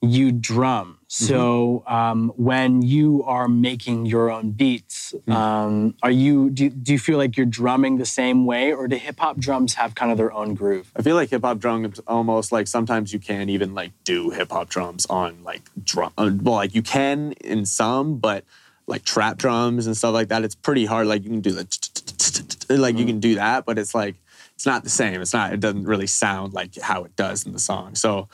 you 0.02 0.32
drum. 0.32 1.00
So 1.14 1.84
um, 1.88 2.32
when 2.38 2.82
you 2.82 3.22
are 3.26 3.50
making 3.50 4.06
your 4.06 4.32
own 4.32 4.52
beats, 4.52 5.14
um, 5.28 5.94
are 6.02 6.10
you 6.10 6.50
do, 6.50 6.64
you 6.64 6.70
do 6.70 6.94
you 6.94 7.00
feel 7.00 7.18
like 7.18 7.36
you're 7.36 7.46
drumming 7.46 7.98
the 7.98 8.06
same 8.06 8.46
way, 8.46 8.72
or 8.72 8.88
do 8.88 8.96
hip 8.96 9.20
hop 9.20 9.38
drums 9.38 9.74
have 9.74 9.94
kind 9.94 10.10
of 10.14 10.18
their 10.18 10.32
own 10.32 10.54
groove? 10.54 10.90
I 10.96 11.02
feel 11.02 11.18
like 11.18 11.30
hip 11.30 11.42
hop 11.44 11.60
drums 11.60 12.00
almost 12.08 12.54
like 12.54 12.66
sometimes 12.68 13.12
you 13.12 13.20
can't 13.20 13.50
even 13.50 13.76
like 13.76 13.92
do 14.06 14.30
hip 14.30 14.52
hop 14.52 14.70
drums 14.70 15.06
on 15.08 15.44
like 15.44 15.64
drum. 15.84 16.14
uh, 16.18 16.32
Well, 16.42 16.56
like 16.56 16.74
you 16.74 16.82
can 16.82 17.34
in 17.44 17.66
some, 17.66 18.16
but 18.18 18.46
like 18.88 19.04
trap 19.04 19.38
drums 19.38 19.88
and 19.88 19.98
stuff 19.98 20.14
like 20.14 20.30
that, 20.30 20.46
it's 20.46 20.56
pretty 20.56 20.86
hard. 20.86 21.08
Like 21.08 21.24
you 21.24 21.30
can 21.30 21.42
do 21.42 21.52
the 21.52 21.68
like 22.70 22.98
you 22.98 23.06
can 23.06 23.20
do 23.20 23.36
that, 23.36 23.66
but 23.66 23.78
it's 23.78 23.94
like 23.94 24.16
it's 24.56 24.66
not 24.66 24.86
the 24.86 24.90
same. 24.90 25.20
It's 25.22 25.34
not. 25.34 25.52
It 25.52 25.60
doesn't 25.60 25.84
really 25.84 26.08
sound 26.08 26.54
like 26.54 26.80
how 26.80 27.04
it 27.04 27.18
does 27.18 27.46
in 27.46 27.52
the 27.52 27.60
song. 27.60 27.96
So 27.96 28.30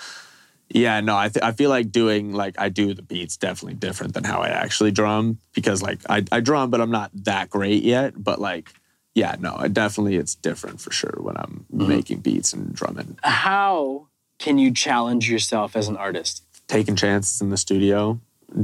Yeah, 0.70 1.00
no, 1.00 1.16
I, 1.18 1.30
th- 1.30 1.44
I 1.44 1.54
feel 1.54 1.70
like 1.70 1.92
doing 1.92 2.34
like 2.34 2.56
I 2.60 2.70
do 2.70 2.94
the 2.94 3.02
beats 3.02 3.38
definitely 3.38 3.76
different 3.76 4.14
than 4.14 4.26
how 4.26 4.42
I 4.42 4.50
actually 4.50 4.92
drum 4.92 5.40
because 5.54 5.82
like 5.82 6.00
I, 6.10 6.26
I 6.32 6.42
drum, 6.42 6.70
but 6.70 6.82
I'm 6.82 6.92
not 6.92 7.12
that 7.24 7.50
great 7.50 7.84
yet. 7.84 8.22
But 8.22 8.42
like, 8.42 8.70
yeah, 9.16 9.36
no, 9.40 9.56
I 9.58 9.70
definitely 9.70 10.18
it's 10.18 10.36
different 10.36 10.82
for 10.82 10.92
sure 10.92 11.16
when 11.20 11.38
I'm 11.38 11.66
mm-hmm. 11.74 11.88
making 11.88 12.20
beats 12.20 12.52
and 12.52 12.74
drumming. 12.74 13.18
How 13.24 14.08
can 14.40 14.58
you 14.58 14.72
challenge 14.72 15.30
yourself 15.30 15.76
as 15.76 15.88
an 15.88 15.96
artist? 15.96 16.44
Taking 16.68 16.98
chances 16.98 17.42
in 17.42 17.50
the 17.50 17.58
studio, 17.58 18.20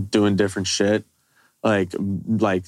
doing 0.10 0.36
different 0.36 0.68
shit. 0.68 1.06
Like 1.64 1.94
like 2.28 2.66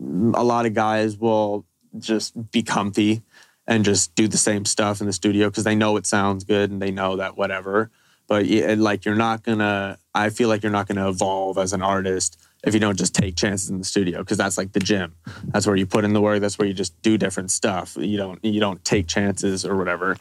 a 0.00 0.44
lot 0.44 0.66
of 0.66 0.74
guys 0.74 1.16
will 1.16 1.64
just 1.96 2.50
be 2.50 2.62
comfy 2.64 3.22
and 3.68 3.84
just 3.84 4.14
do 4.14 4.26
the 4.26 4.38
same 4.38 4.64
stuff 4.64 5.00
in 5.00 5.06
the 5.06 5.12
studio 5.12 5.48
because 5.48 5.64
they 5.64 5.74
know 5.74 5.96
it 5.96 6.06
sounds 6.06 6.42
good 6.42 6.70
and 6.70 6.82
they 6.82 6.90
know 6.90 7.16
that 7.16 7.36
whatever. 7.36 7.90
But 8.28 8.46
yeah, 8.46 8.74
like 8.76 9.04
you're 9.04 9.16
not 9.16 9.42
gonna. 9.42 9.98
I 10.14 10.30
feel 10.30 10.48
like 10.48 10.62
you're 10.62 10.72
not 10.72 10.86
gonna 10.86 11.08
evolve 11.08 11.58
as 11.58 11.72
an 11.72 11.82
artist 11.82 12.38
if 12.64 12.74
you 12.74 12.80
don't 12.80 12.98
just 12.98 13.14
take 13.14 13.36
chances 13.36 13.70
in 13.70 13.78
the 13.78 13.84
studio 13.84 14.18
because 14.18 14.36
that's 14.36 14.58
like 14.58 14.72
the 14.72 14.80
gym. 14.80 15.14
That's 15.44 15.66
where 15.66 15.76
you 15.76 15.86
put 15.86 16.04
in 16.04 16.12
the 16.12 16.20
work. 16.20 16.40
That's 16.40 16.58
where 16.58 16.68
you 16.68 16.74
just 16.74 17.00
do 17.02 17.16
different 17.16 17.50
stuff. 17.50 17.96
You 17.98 18.18
don't 18.18 18.44
you 18.44 18.60
don't 18.60 18.84
take 18.84 19.06
chances 19.06 19.64
or 19.64 19.76
whatever. 19.76 20.16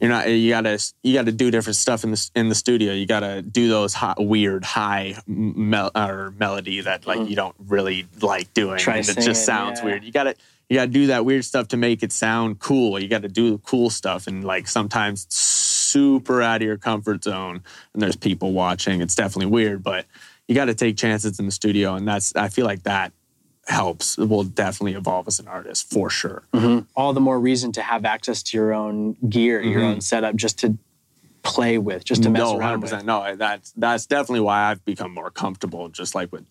You're 0.00 0.10
not. 0.10 0.30
You 0.30 0.50
gotta 0.50 0.78
you 1.02 1.14
gotta 1.14 1.32
do 1.32 1.50
different 1.50 1.76
stuff 1.76 2.04
in 2.04 2.12
the 2.12 2.30
in 2.34 2.48
the 2.48 2.54
studio. 2.54 2.92
You 2.92 3.06
gotta 3.06 3.42
do 3.42 3.68
those 3.68 3.94
hot, 3.94 4.24
weird 4.24 4.64
high 4.64 5.16
mel- 5.26 5.90
or 5.96 6.32
melody 6.38 6.80
that 6.82 7.06
like 7.06 7.18
mm-hmm. 7.18 7.30
you 7.30 7.36
don't 7.36 7.56
really 7.66 8.06
like 8.20 8.52
doing. 8.54 8.78
Try 8.78 8.98
and 8.98 9.08
it 9.08 9.20
just 9.20 9.44
sounds 9.44 9.80
yeah. 9.80 9.84
weird. 9.84 10.04
You 10.04 10.12
gotta 10.12 10.36
you 10.68 10.76
gotta 10.76 10.90
do 10.90 11.06
that 11.08 11.24
weird 11.24 11.44
stuff 11.44 11.68
to 11.68 11.76
make 11.76 12.02
it 12.02 12.12
sound 12.12 12.58
cool. 12.58 13.00
You 13.00 13.08
gotta 13.08 13.28
do 13.28 13.58
cool 13.58 13.90
stuff 13.90 14.26
and 14.26 14.44
like 14.44 14.68
sometimes 14.68 15.26
super 15.88 16.42
out 16.42 16.62
of 16.62 16.66
your 16.66 16.76
comfort 16.76 17.24
zone 17.24 17.62
and 17.92 18.02
there's 18.02 18.16
people 18.16 18.52
watching. 18.52 19.00
It's 19.00 19.14
definitely 19.14 19.50
weird, 19.50 19.82
but 19.82 20.06
you 20.46 20.54
gotta 20.54 20.74
take 20.74 20.96
chances 20.96 21.38
in 21.38 21.46
the 21.46 21.52
studio 21.52 21.94
and 21.94 22.06
that's 22.06 22.34
I 22.36 22.48
feel 22.48 22.66
like 22.66 22.84
that 22.84 23.12
helps. 23.66 24.18
It 24.18 24.28
will 24.28 24.44
definitely 24.44 24.94
evolve 24.94 25.28
as 25.28 25.38
an 25.40 25.48
artist 25.48 25.90
for 25.92 26.10
sure. 26.10 26.42
Mm-hmm. 26.52 26.86
All 26.96 27.12
the 27.12 27.20
more 27.20 27.38
reason 27.38 27.72
to 27.72 27.82
have 27.82 28.04
access 28.04 28.42
to 28.44 28.56
your 28.56 28.72
own 28.72 29.16
gear, 29.28 29.60
your 29.60 29.80
mm-hmm. 29.80 29.90
own 29.90 30.00
setup, 30.00 30.36
just 30.36 30.58
to 30.60 30.76
play 31.42 31.78
with, 31.78 32.04
just 32.04 32.22
to 32.22 32.30
mess 32.30 32.40
no, 32.40 32.58
around 32.58 32.82
100%. 32.82 32.82
with. 32.82 33.04
No, 33.04 33.36
that's 33.36 33.72
that's 33.72 34.06
definitely 34.06 34.40
why 34.40 34.70
I've 34.70 34.84
become 34.84 35.12
more 35.12 35.30
comfortable 35.30 35.88
just 35.88 36.14
like 36.14 36.32
with 36.32 36.44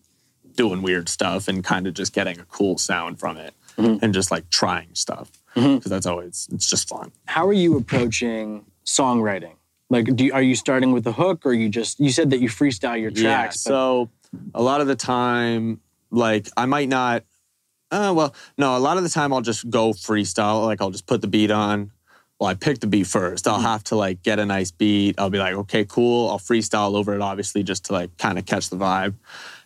doing 0.54 0.82
weird 0.82 1.08
stuff 1.08 1.46
and 1.48 1.62
kind 1.62 1.86
of 1.86 1.94
just 1.94 2.12
getting 2.12 2.40
a 2.40 2.44
cool 2.44 2.78
sound 2.78 3.20
from 3.20 3.36
it 3.36 3.54
Mm-hmm. 3.78 4.04
and 4.04 4.12
just 4.12 4.32
like 4.32 4.50
trying 4.50 4.88
stuff 4.94 5.30
mm-hmm. 5.54 5.76
because 5.76 5.88
that's 5.88 6.04
always 6.04 6.48
it's 6.52 6.68
just 6.68 6.88
fun. 6.88 7.12
How 7.26 7.46
are 7.46 7.52
you 7.52 7.76
approaching 7.76 8.64
songwriting? 8.88 9.54
Like, 9.90 10.14
do 10.16 10.24
you, 10.26 10.32
are 10.32 10.42
you 10.42 10.54
starting 10.54 10.92
with 10.92 11.04
the 11.04 11.12
hook, 11.12 11.46
or 11.46 11.52
you 11.52 11.68
just 11.68 11.98
you 12.00 12.10
said 12.10 12.30
that 12.30 12.40
you 12.40 12.48
freestyle 12.48 13.00
your 13.00 13.10
Yeah. 13.10 13.22
tracks? 13.22 13.64
but- 13.64 13.70
So 13.70 14.10
a 14.54 14.62
lot 14.62 14.80
of 14.80 14.86
the 14.86 14.96
time, 14.96 15.80
like 16.10 16.48
I 16.56 16.66
might 16.66 16.88
not. 16.88 17.24
Uh, 17.90 18.12
well, 18.14 18.34
no. 18.58 18.76
A 18.76 18.78
lot 18.78 18.98
of 18.98 19.02
the 19.02 19.08
time, 19.08 19.32
I'll 19.32 19.40
just 19.40 19.68
go 19.70 19.92
freestyle. 19.92 20.66
Like 20.66 20.80
I'll 20.82 20.90
just 20.90 21.06
put 21.06 21.20
the 21.22 21.26
beat 21.28 21.50
on. 21.50 21.90
Well, 22.38 22.48
I 22.50 22.54
pick 22.54 22.78
the 22.80 22.86
beat 22.86 23.06
first. 23.08 23.48
I'll 23.48 23.58
have 23.60 23.82
to 23.84 23.96
like 23.96 24.22
get 24.22 24.38
a 24.38 24.44
nice 24.46 24.70
beat. 24.70 25.16
I'll 25.18 25.30
be 25.30 25.38
like, 25.38 25.54
okay, 25.54 25.84
cool. 25.86 26.28
I'll 26.28 26.38
freestyle 26.38 26.94
over 26.94 27.14
it, 27.14 27.20
obviously, 27.22 27.62
just 27.64 27.86
to 27.86 27.94
like 27.94 28.16
kind 28.18 28.38
of 28.38 28.44
catch 28.46 28.68
the 28.68 28.76
vibe. 28.76 29.14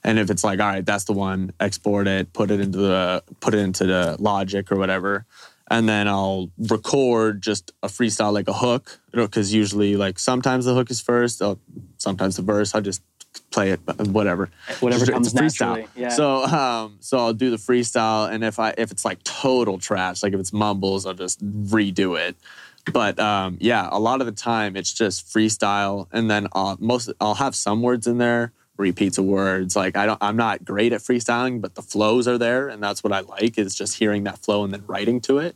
And 0.04 0.18
if 0.18 0.30
it's 0.30 0.42
like, 0.44 0.58
all 0.60 0.68
right, 0.68 0.86
that's 0.86 1.04
the 1.04 1.12
one, 1.12 1.52
export 1.60 2.06
it, 2.08 2.32
put 2.32 2.50
it 2.50 2.60
into 2.60 2.78
the 2.78 3.22
put 3.40 3.54
it 3.54 3.58
into 3.58 3.84
the 3.86 4.16
Logic 4.20 4.70
or 4.72 4.76
whatever, 4.76 5.26
and 5.72 5.88
then 5.88 6.06
I'll 6.08 6.50
record 6.58 7.42
just 7.42 7.72
a 7.82 7.88
freestyle 7.88 8.32
like 8.32 8.48
a 8.48 8.52
hook, 8.52 9.00
because 9.12 9.52
usually 9.52 9.96
like 9.96 10.18
sometimes 10.18 10.64
the 10.66 10.74
hook 10.74 10.90
is 10.90 11.00
first, 11.00 11.42
uh, 11.42 11.56
sometimes 11.98 12.36
the 12.36 12.42
verse. 12.42 12.74
I 12.74 12.80
just 12.80 13.02
play 13.50 13.70
it, 13.70 13.80
but 13.84 13.96
whatever, 14.08 14.50
Whatever 14.80 15.06
Just- 15.06 15.12
comes 15.12 15.26
it's 15.28 15.34
freestyle. 15.40 15.76
naturally, 15.76 15.88
yeah. 15.96 16.08
So 16.10 16.44
um, 16.44 16.98
so 17.00 17.18
I'll 17.18 17.32
do 17.34 17.50
the 17.50 17.56
freestyle, 17.56 18.30
and 18.30 18.44
if 18.44 18.58
I 18.58 18.74
if 18.78 18.90
it's 18.92 19.04
like 19.04 19.22
total 19.24 19.78
trash, 19.78 20.22
like 20.22 20.34
if 20.34 20.40
it's 20.40 20.52
mumbles, 20.52 21.06
I'll 21.06 21.14
just 21.26 21.38
redo 21.76 22.18
it. 22.18 22.36
But 22.92 23.18
um, 23.18 23.58
yeah, 23.60 23.88
a 23.92 23.98
lot 24.00 24.20
of 24.20 24.26
the 24.26 24.32
time 24.32 24.76
it's 24.76 24.92
just 24.92 25.26
freestyle, 25.32 26.08
and 26.12 26.30
then 26.30 26.48
I'll, 26.52 26.76
most 26.80 27.10
I'll 27.20 27.34
have 27.36 27.54
some 27.54 27.80
words 27.80 28.06
in 28.08 28.18
there, 28.18 28.52
repeats 28.76 29.18
of 29.18 29.24
words. 29.24 29.76
Like 29.76 29.96
I 29.96 30.04
don't, 30.06 30.18
I'm 30.20 30.36
not 30.36 30.64
great 30.64 30.92
at 30.92 31.00
freestyling, 31.00 31.60
but 31.60 31.74
the 31.76 31.82
flows 31.82 32.26
are 32.26 32.38
there, 32.38 32.68
and 32.68 32.82
that's 32.82 33.04
what 33.04 33.12
I 33.12 33.20
like 33.20 33.56
is 33.56 33.74
just 33.74 33.98
hearing 33.98 34.24
that 34.24 34.38
flow 34.38 34.64
and 34.64 34.72
then 34.74 34.82
writing 34.86 35.20
to 35.22 35.38
it. 35.38 35.54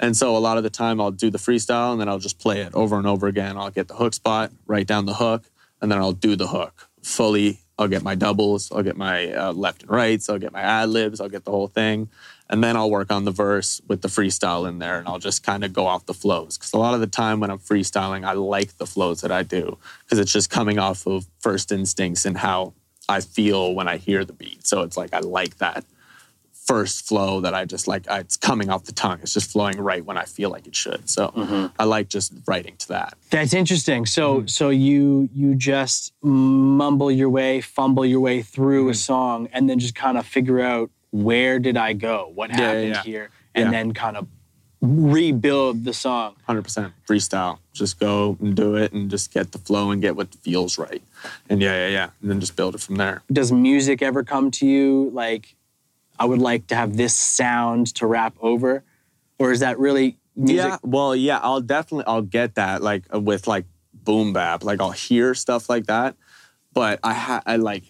And 0.00 0.16
so 0.16 0.36
a 0.36 0.38
lot 0.38 0.56
of 0.56 0.62
the 0.62 0.70
time 0.70 1.00
I'll 1.00 1.10
do 1.10 1.30
the 1.30 1.38
freestyle, 1.38 1.92
and 1.92 2.00
then 2.00 2.08
I'll 2.08 2.18
just 2.18 2.38
play 2.38 2.60
it 2.60 2.74
over 2.74 2.96
and 2.96 3.06
over 3.06 3.26
again. 3.26 3.56
I'll 3.56 3.70
get 3.70 3.88
the 3.88 3.94
hook 3.94 4.14
spot, 4.14 4.52
write 4.66 4.86
down 4.86 5.06
the 5.06 5.14
hook, 5.14 5.44
and 5.80 5.90
then 5.90 5.98
I'll 5.98 6.12
do 6.12 6.36
the 6.36 6.48
hook 6.48 6.88
fully. 7.02 7.60
I'll 7.78 7.88
get 7.88 8.02
my 8.02 8.16
doubles, 8.16 8.72
I'll 8.72 8.82
get 8.82 8.96
my 8.96 9.32
uh, 9.32 9.52
left 9.52 9.82
and 9.82 9.90
rights, 9.90 10.28
I'll 10.28 10.38
get 10.38 10.52
my 10.52 10.60
ad 10.60 10.88
libs, 10.88 11.20
I'll 11.20 11.28
get 11.28 11.44
the 11.44 11.52
whole 11.52 11.68
thing. 11.68 12.08
And 12.50 12.64
then 12.64 12.76
I'll 12.76 12.90
work 12.90 13.12
on 13.12 13.24
the 13.24 13.30
verse 13.30 13.80
with 13.86 14.02
the 14.02 14.08
freestyle 14.08 14.68
in 14.68 14.80
there 14.80 14.98
and 14.98 15.06
I'll 15.06 15.20
just 15.20 15.44
kind 15.44 15.62
of 15.62 15.72
go 15.72 15.86
off 15.86 16.06
the 16.06 16.14
flows. 16.14 16.58
Because 16.58 16.72
a 16.72 16.78
lot 16.78 16.94
of 16.94 17.00
the 17.00 17.06
time 17.06 17.38
when 17.38 17.50
I'm 17.50 17.58
freestyling, 17.58 18.26
I 18.26 18.32
like 18.32 18.78
the 18.78 18.86
flows 18.86 19.20
that 19.20 19.30
I 19.30 19.44
do 19.44 19.78
because 20.02 20.18
it's 20.18 20.32
just 20.32 20.50
coming 20.50 20.78
off 20.78 21.06
of 21.06 21.26
first 21.38 21.70
instincts 21.70 22.24
and 22.24 22.38
how 22.38 22.72
I 23.08 23.20
feel 23.20 23.74
when 23.74 23.86
I 23.86 23.98
hear 23.98 24.24
the 24.24 24.32
beat. 24.32 24.66
So 24.66 24.82
it's 24.82 24.96
like 24.96 25.14
I 25.14 25.20
like 25.20 25.58
that 25.58 25.84
first 26.68 27.06
flow 27.08 27.40
that 27.40 27.54
I 27.54 27.64
just 27.64 27.88
like, 27.88 28.04
I, 28.08 28.18
it's 28.18 28.36
coming 28.36 28.68
off 28.72 28.84
the 28.84 28.92
tongue. 29.04 29.18
It's 29.22 29.32
just 29.38 29.50
flowing 29.50 29.78
right 29.90 30.04
when 30.08 30.18
I 30.18 30.24
feel 30.36 30.50
like 30.50 30.66
it 30.66 30.76
should. 30.76 31.08
So 31.08 31.22
I 31.78 31.84
like 31.84 32.08
just 32.08 32.32
writing 32.46 32.76
to 32.82 32.88
that. 32.88 33.14
That's 33.30 33.54
interesting. 33.62 34.06
So 34.06 34.24
Mm-hmm. 34.28 34.46
so 34.58 34.68
you 34.68 35.28
you 35.40 35.54
just 35.54 36.12
mumble 36.22 37.10
your 37.20 37.30
way, 37.30 37.60
fumble 37.62 38.04
your 38.06 38.20
way 38.28 38.42
through 38.42 38.82
Mm-hmm. 38.84 38.90
a 38.90 38.94
song, 39.12 39.48
and 39.54 39.62
then 39.68 39.78
just 39.78 39.94
kind 39.94 40.16
of 40.18 40.26
figure 40.26 40.60
out 40.60 40.90
where 41.10 41.58
did 41.58 41.76
I 41.78 41.90
go, 41.94 42.16
what 42.38 42.50
Yeah, 42.50 42.56
happened 42.56 42.94
yeah. 42.96 43.02
here, 43.02 43.26
and 43.54 43.64
Yeah. 43.66 43.70
then 43.76 43.92
kind 44.04 44.16
of 44.18 44.26
rebuild 44.80 45.84
the 45.84 45.92
song. 45.92 46.36
100% 46.48 46.92
freestyle. 47.06 47.58
Just 47.72 47.98
go 47.98 48.36
and 48.40 48.54
do 48.54 48.76
it 48.76 48.92
and 48.92 49.10
just 49.10 49.32
get 49.32 49.52
the 49.52 49.58
flow 49.58 49.90
and 49.90 50.00
get 50.00 50.14
what 50.16 50.34
feels 50.36 50.78
right. 50.78 51.02
And 51.48 51.60
yeah, 51.60 51.74
yeah, 51.86 51.88
yeah. 51.88 52.10
And 52.20 52.30
then 52.30 52.40
just 52.40 52.54
build 52.56 52.74
it 52.74 52.80
from 52.80 52.96
there. 52.96 53.22
Does 53.32 53.50
music 53.52 54.02
ever 54.02 54.22
come 54.22 54.50
to 54.52 54.66
you 54.66 55.10
like 55.12 55.56
I 56.18 56.24
would 56.24 56.40
like 56.40 56.66
to 56.68 56.74
have 56.74 56.96
this 56.96 57.14
sound 57.14 57.94
to 57.96 58.06
rap 58.06 58.36
over, 58.40 58.84
or 59.38 59.52
is 59.52 59.60
that 59.60 59.78
really 59.78 60.18
music? 60.36 60.66
Yeah, 60.66 60.78
well, 60.82 61.14
yeah, 61.14 61.38
I'll 61.42 61.60
definitely 61.60 62.04
I'll 62.06 62.22
get 62.22 62.56
that 62.56 62.82
like 62.82 63.04
uh, 63.14 63.20
with 63.20 63.46
like 63.46 63.66
boom 63.92 64.32
bap, 64.32 64.64
like 64.64 64.80
I'll 64.80 64.90
hear 64.90 65.34
stuff 65.34 65.68
like 65.68 65.86
that, 65.86 66.16
but 66.72 67.00
I 67.02 67.14
ha- 67.14 67.42
I 67.46 67.56
like 67.56 67.84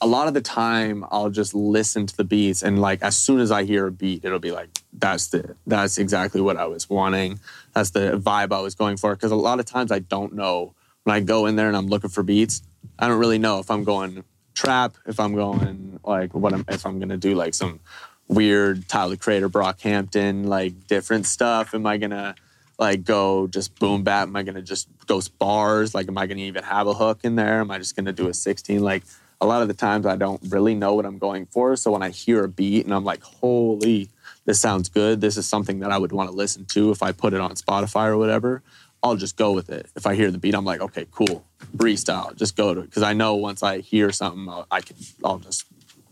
a 0.00 0.06
lot 0.06 0.28
of 0.28 0.34
the 0.34 0.40
time 0.40 1.04
I'll 1.10 1.30
just 1.30 1.54
listen 1.54 2.06
to 2.06 2.16
the 2.16 2.24
beats 2.24 2.62
and 2.62 2.80
like 2.80 3.02
as 3.02 3.16
soon 3.16 3.40
as 3.40 3.50
I 3.50 3.64
hear 3.64 3.86
a 3.86 3.92
beat, 3.92 4.24
it'll 4.24 4.38
be 4.38 4.52
like 4.52 4.68
that's 4.92 5.28
the 5.28 5.56
that's 5.66 5.98
exactly 5.98 6.40
what 6.40 6.56
I 6.56 6.66
was 6.66 6.88
wanting. 6.88 7.40
That's 7.74 7.90
the 7.90 8.12
vibe 8.18 8.52
I 8.52 8.60
was 8.60 8.74
going 8.74 8.96
for 8.96 9.14
because 9.14 9.32
a 9.32 9.36
lot 9.36 9.60
of 9.60 9.66
times 9.66 9.90
I 9.90 9.98
don't 9.98 10.34
know 10.34 10.74
when 11.04 11.16
I 11.16 11.20
go 11.20 11.46
in 11.46 11.56
there 11.56 11.68
and 11.68 11.76
I'm 11.76 11.86
looking 11.86 12.10
for 12.10 12.22
beats, 12.22 12.62
I 12.98 13.08
don't 13.08 13.18
really 13.18 13.38
know 13.38 13.58
if 13.58 13.70
I'm 13.70 13.84
going 13.84 14.24
trap, 14.58 14.96
if 15.06 15.20
I'm 15.20 15.34
going 15.34 16.00
like 16.04 16.34
what 16.34 16.52
I'm 16.52 16.64
if 16.68 16.84
I'm 16.84 16.98
gonna 16.98 17.16
do 17.16 17.34
like 17.34 17.54
some 17.54 17.80
weird 18.26 18.88
Tyler 18.88 19.16
Creator, 19.16 19.48
Brockhampton, 19.48 20.46
like 20.46 20.86
different 20.86 21.26
stuff. 21.26 21.74
Am 21.74 21.86
I 21.86 21.96
gonna 21.96 22.34
like 22.78 23.04
go 23.04 23.46
just 23.46 23.78
boom 23.78 24.02
bap? 24.02 24.28
Am 24.28 24.36
I 24.36 24.42
gonna 24.42 24.62
just 24.62 24.88
go 25.06 25.20
bars? 25.38 25.94
Like, 25.94 26.08
am 26.08 26.18
I 26.18 26.26
gonna 26.26 26.40
even 26.40 26.64
have 26.64 26.86
a 26.86 26.94
hook 26.94 27.20
in 27.22 27.36
there? 27.36 27.60
Am 27.60 27.70
I 27.70 27.78
just 27.78 27.96
gonna 27.96 28.12
do 28.12 28.28
a 28.28 28.34
16? 28.34 28.82
Like, 28.82 29.04
a 29.40 29.46
lot 29.46 29.62
of 29.62 29.68
the 29.68 29.74
times 29.74 30.04
I 30.04 30.16
don't 30.16 30.40
really 30.48 30.74
know 30.74 30.94
what 30.94 31.06
I'm 31.06 31.18
going 31.18 31.46
for. 31.46 31.76
So 31.76 31.92
when 31.92 32.02
I 32.02 32.10
hear 32.10 32.44
a 32.44 32.48
beat 32.48 32.84
and 32.84 32.92
I'm 32.92 33.04
like, 33.04 33.22
holy, 33.22 34.08
this 34.44 34.60
sounds 34.60 34.88
good. 34.88 35.20
This 35.20 35.36
is 35.36 35.46
something 35.46 35.78
that 35.80 35.92
I 35.92 35.98
would 35.98 36.12
want 36.12 36.28
to 36.30 36.34
listen 36.34 36.64
to 36.66 36.90
if 36.90 37.02
I 37.02 37.12
put 37.12 37.32
it 37.34 37.40
on 37.40 37.52
Spotify 37.52 38.08
or 38.08 38.18
whatever. 38.18 38.62
I'll 39.02 39.16
just 39.16 39.36
go 39.36 39.52
with 39.52 39.70
it. 39.70 39.86
If 39.94 40.06
I 40.06 40.16
hear 40.16 40.32
the 40.32 40.38
beat, 40.38 40.56
I'm 40.56 40.64
like, 40.64 40.80
okay, 40.80 41.06
cool, 41.12 41.44
freestyle. 41.76 42.34
Just 42.36 42.56
go 42.56 42.74
to 42.74 42.80
it 42.80 42.84
because 42.84 43.02
I 43.02 43.12
know 43.12 43.34
once 43.34 43.62
I 43.62 43.78
hear 43.78 44.10
something, 44.12 44.48
I'll, 44.48 44.66
I 44.70 44.80
can. 44.80 44.96
I'll 45.24 45.38
just 45.38 45.64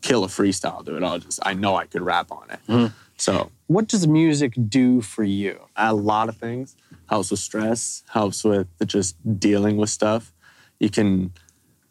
kill 0.03 0.25
a 0.25 0.29
freestyle 0.29 0.85
to 0.87 0.97
it. 0.97 1.03
I'll 1.03 1.19
just. 1.19 1.41
I 1.45 1.55
know 1.55 1.77
I 1.77 1.87
could 1.87 2.03
rap 2.03 2.31
on 2.31 2.51
it. 2.51 2.59
Mm-hmm. 2.69 2.95
So 3.19 3.51
What 3.67 3.89
does 3.89 4.07
music 4.07 4.53
do 4.69 5.01
for 5.01 5.25
you? 5.25 5.59
a 5.77 5.95
lot 5.95 6.29
of 6.29 6.37
things 6.37 6.77
helps 7.09 7.31
with 7.31 7.41
stress. 7.41 8.03
Helps 8.11 8.45
with 8.45 8.69
just 8.87 9.17
dealing 9.41 9.77
with 9.79 9.89
stuff. 9.91 10.33
You 10.79 10.91
can 10.91 11.33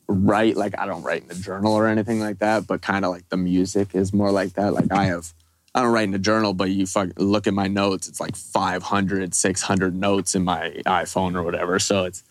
write 0.08 0.56
like 0.56 0.78
I 0.78 0.86
don't 0.86 1.02
write 1.02 1.24
in 1.24 1.32
a 1.32 1.36
journal 1.36 1.74
or 1.74 1.88
anything 1.88 2.20
like 2.20 2.40
that, 2.40 2.68
but 2.68 2.82
kind 2.82 3.06
of 3.06 3.12
like 3.12 3.28
the 3.30 3.38
music 3.38 3.96
is 3.96 4.14
more 4.14 4.32
like 4.32 4.54
that. 4.54 4.74
Like 4.74 4.92
I 4.92 5.06
have. 5.06 5.34
I 5.74 5.82
don't 5.82 5.92
write 5.92 6.08
in 6.08 6.14
a 6.14 6.20
journal, 6.20 6.54
but 6.54 6.70
you 6.70 6.86
fuck, 6.86 7.10
look 7.18 7.48
at 7.48 7.54
my 7.54 7.68
notes. 7.68 8.08
It's 8.08 8.22
like 8.22 8.38
500, 8.38 9.34
600 9.34 9.94
notes 9.94 10.34
in 10.34 10.46
my 10.46 10.70
iPhone 10.86 11.36
or 11.36 11.44
whatever. 11.44 11.80
So 11.80 12.06
it's 12.06 12.24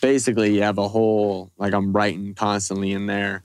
basically 0.00 0.54
you 0.54 0.62
have 0.62 0.78
a 0.78 0.88
whole 0.88 1.50
like 1.58 1.74
I'm 1.74 1.92
writing 1.92 2.34
constantly 2.34 2.92
in 2.92 3.06
there, 3.06 3.42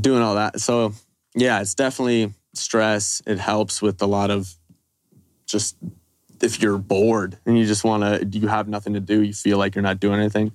doing 0.00 0.22
all 0.22 0.34
that. 0.36 0.60
So 0.60 0.92
yeah, 1.34 1.60
it's 1.60 1.74
definitely 1.74 2.32
stress. 2.54 3.22
It 3.26 3.38
helps 3.38 3.82
with 3.82 4.00
a 4.02 4.06
lot 4.06 4.30
of 4.30 4.54
just 5.46 5.76
if 6.42 6.60
you're 6.60 6.78
bored 6.78 7.38
and 7.46 7.58
you 7.58 7.66
just 7.66 7.84
want 7.84 8.02
to, 8.02 8.38
you 8.38 8.48
have 8.48 8.68
nothing 8.68 8.94
to 8.94 9.00
do, 9.00 9.22
you 9.22 9.32
feel 9.32 9.58
like 9.58 9.74
you're 9.74 9.82
not 9.82 10.00
doing 10.00 10.20
anything. 10.20 10.52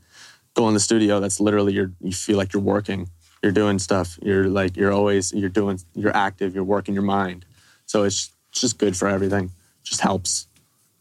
go 0.53 0.67
in 0.67 0.73
the 0.73 0.79
studio, 0.79 1.19
that's 1.19 1.39
literally 1.39 1.73
you're 1.73 1.91
you 2.01 2.11
feel 2.11 2.37
like 2.37 2.53
you're 2.53 2.61
working, 2.61 3.09
you're 3.41 3.51
doing 3.51 3.79
stuff, 3.79 4.19
you're 4.21 4.47
like 4.47 4.77
you're 4.77 4.91
always 4.91 5.33
you're 5.33 5.49
doing 5.49 5.79
you're 5.93 6.15
active, 6.15 6.53
you're 6.53 6.63
working 6.63 6.93
your 6.93 7.03
mind. 7.03 7.45
So 7.85 8.03
it's 8.03 8.31
just 8.51 8.77
good 8.77 8.95
for 8.95 9.07
everything. 9.07 9.51
Just 9.83 10.01
helps, 10.01 10.47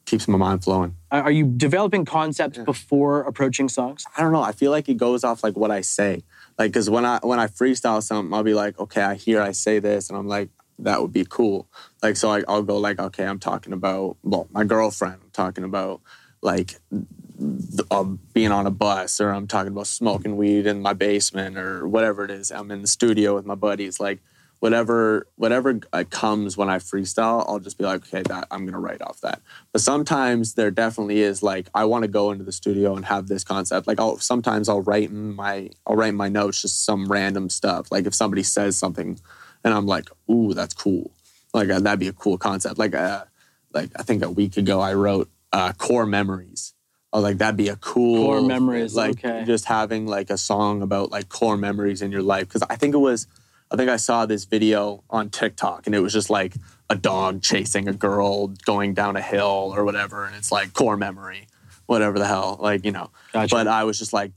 keeps 0.07 0.27
my 0.27 0.39
mind 0.39 0.65
flowing. 0.65 0.97
Are 1.13 1.31
you 1.31 1.45
developing 1.45 2.05
concepts 2.05 2.59
before 2.59 3.23
approaching 3.23 3.69
songs? 3.69 4.05
I 4.17 4.23
don't 4.23 4.33
know. 4.33 4.43
I 4.43 4.53
feel 4.53 4.71
like 4.71 4.89
it 4.89 4.97
goes 4.97 5.25
off 5.25 5.43
like 5.43 5.57
what 5.57 5.73
I 5.73 5.81
say. 5.81 6.23
Like, 6.57 6.73
cause 6.73 6.89
when 6.89 7.05
I 7.05 7.19
when 7.23 7.41
I 7.41 7.49
freestyle 7.49 8.03
something, 8.03 8.33
I'll 8.33 8.45
be 8.45 8.55
like, 8.55 8.79
okay, 8.79 9.03
I 9.03 9.15
hear 9.17 9.41
I 9.41 9.51
say 9.51 9.81
this, 9.81 10.09
and 10.09 10.17
I'm 10.17 10.29
like, 10.29 10.51
that 10.79 11.03
would 11.03 11.13
be 11.13 11.27
cool. 11.29 11.69
Like, 12.03 12.17
so 12.17 12.31
I, 12.31 12.43
I'll 12.47 12.63
go 12.63 12.79
like, 12.79 13.01
okay, 13.01 13.25
I'm 13.25 13.41
talking 13.41 13.73
about 13.73 14.19
well, 14.23 14.47
my 14.53 14.65
girlfriend. 14.65 15.21
I'm 15.23 15.31
talking 15.33 15.65
about 15.65 16.01
like 16.43 16.79
um, 17.91 18.21
being 18.33 18.53
on 18.53 18.67
a 18.67 18.71
bus, 18.71 19.21
or 19.21 19.31
I'm 19.31 19.47
talking 19.47 19.73
about 19.73 19.89
smoking 19.89 20.37
weed 20.37 20.67
in 20.67 20.81
my 20.81 20.93
basement, 20.93 21.57
or 21.57 21.89
whatever 21.89 22.25
it 22.25 22.31
is. 22.31 22.51
I'm 22.51 22.71
in 22.71 22.83
the 22.83 22.89
studio 22.89 23.35
with 23.35 23.47
my 23.47 23.55
buddies. 23.57 23.99
Like, 23.99 24.21
whatever 24.61 25.27
whatever 25.37 25.81
uh, 25.93 26.05
comes 26.09 26.57
when 26.57 26.69
I 26.71 26.79
freestyle, 26.79 27.45
I'll 27.49 27.59
just 27.59 27.79
be 27.79 27.85
like, 27.85 28.07
okay, 28.07 28.23
that 28.29 28.47
I'm 28.51 28.65
gonna 28.65 28.79
write 28.79 29.03
off 29.03 29.21
that. 29.23 29.41
But 29.73 29.81
sometimes 29.81 30.55
there 30.55 30.71
definitely 30.71 31.21
is 31.21 31.43
like 31.43 31.69
I 31.75 31.85
want 31.85 32.03
to 32.03 32.09
go 32.09 32.31
into 32.31 32.45
the 32.45 32.53
studio 32.53 32.95
and 32.95 33.05
have 33.07 33.27
this 33.29 33.43
concept. 33.43 33.87
Like 33.87 33.99
I'll 33.99 34.19
sometimes 34.19 34.69
I'll 34.69 34.83
write 34.83 35.11
in 35.11 35.35
my 35.35 35.71
I'll 35.87 35.97
write 35.97 36.11
in 36.11 36.17
my 36.17 36.29
notes 36.29 36.63
just 36.63 36.85
some 36.85 37.11
random 37.11 37.51
stuff. 37.51 37.91
Like 37.91 38.07
if 38.07 38.15
somebody 38.15 38.43
says 38.43 38.79
something, 38.79 39.19
and 39.65 39.75
I'm 39.75 39.87
like, 39.87 40.09
ooh, 40.31 40.55
that's 40.55 40.75
cool. 40.75 41.11
Like 41.53 41.71
uh, 41.71 41.81
that'd 41.81 41.99
be 41.99 42.09
a 42.09 42.13
cool 42.13 42.39
concept. 42.39 42.79
Like 42.79 42.95
uh, 42.95 43.25
like 43.73 43.91
I 43.97 44.03
think 44.03 44.23
a 44.23 44.31
week 44.31 44.57
ago 44.57 44.81
I 44.81 44.95
wrote 44.95 45.29
uh, 45.53 45.73
core 45.73 46.07
memories. 46.07 46.75
I 47.13 47.17
was 47.17 47.25
like, 47.25 47.39
that'd 47.39 47.57
be 47.57 47.69
a 47.69 47.77
cool 47.77 48.25
Core 48.25 48.41
memories, 48.41 48.95
Like 48.95 49.25
okay. 49.25 49.43
just 49.45 49.65
having 49.65 50.07
like 50.07 50.31
a 50.31 50.39
song 50.39 50.81
about 50.81 51.11
like 51.11 51.29
core 51.29 51.57
memories 51.57 52.03
in 52.03 52.13
your 52.13 52.23
life. 52.23 52.47
Because 52.47 52.63
I 52.71 52.77
think 52.77 52.95
it 52.95 52.99
was, 52.99 53.27
I 53.71 53.77
think 53.77 53.89
I 53.89 53.97
saw 53.97 54.27
this 54.27 54.45
video 54.45 55.05
on 55.11 55.31
TikTok, 55.31 55.87
and 55.87 55.95
it 55.95 56.01
was 56.01 56.13
just 56.13 56.29
like 56.31 56.55
a 56.89 56.97
dog 56.97 57.41
chasing 57.43 57.87
a 57.89 57.93
girl 57.93 58.49
going 58.67 58.95
down 58.95 59.17
a 59.17 59.21
hill 59.23 59.73
or 59.75 59.85
whatever, 59.85 60.25
and 60.25 60.35
it's 60.35 60.51
like 60.51 60.73
core 60.73 60.97
memory, 60.97 61.47
whatever 61.87 62.19
the 62.19 62.27
hell, 62.27 62.59
like 62.61 62.85
you 62.85 62.91
know. 62.91 63.11
Gotcha. 63.33 63.55
But 63.55 63.69
I 63.69 63.85
was 63.85 63.99
just 63.99 64.13
like, 64.13 64.33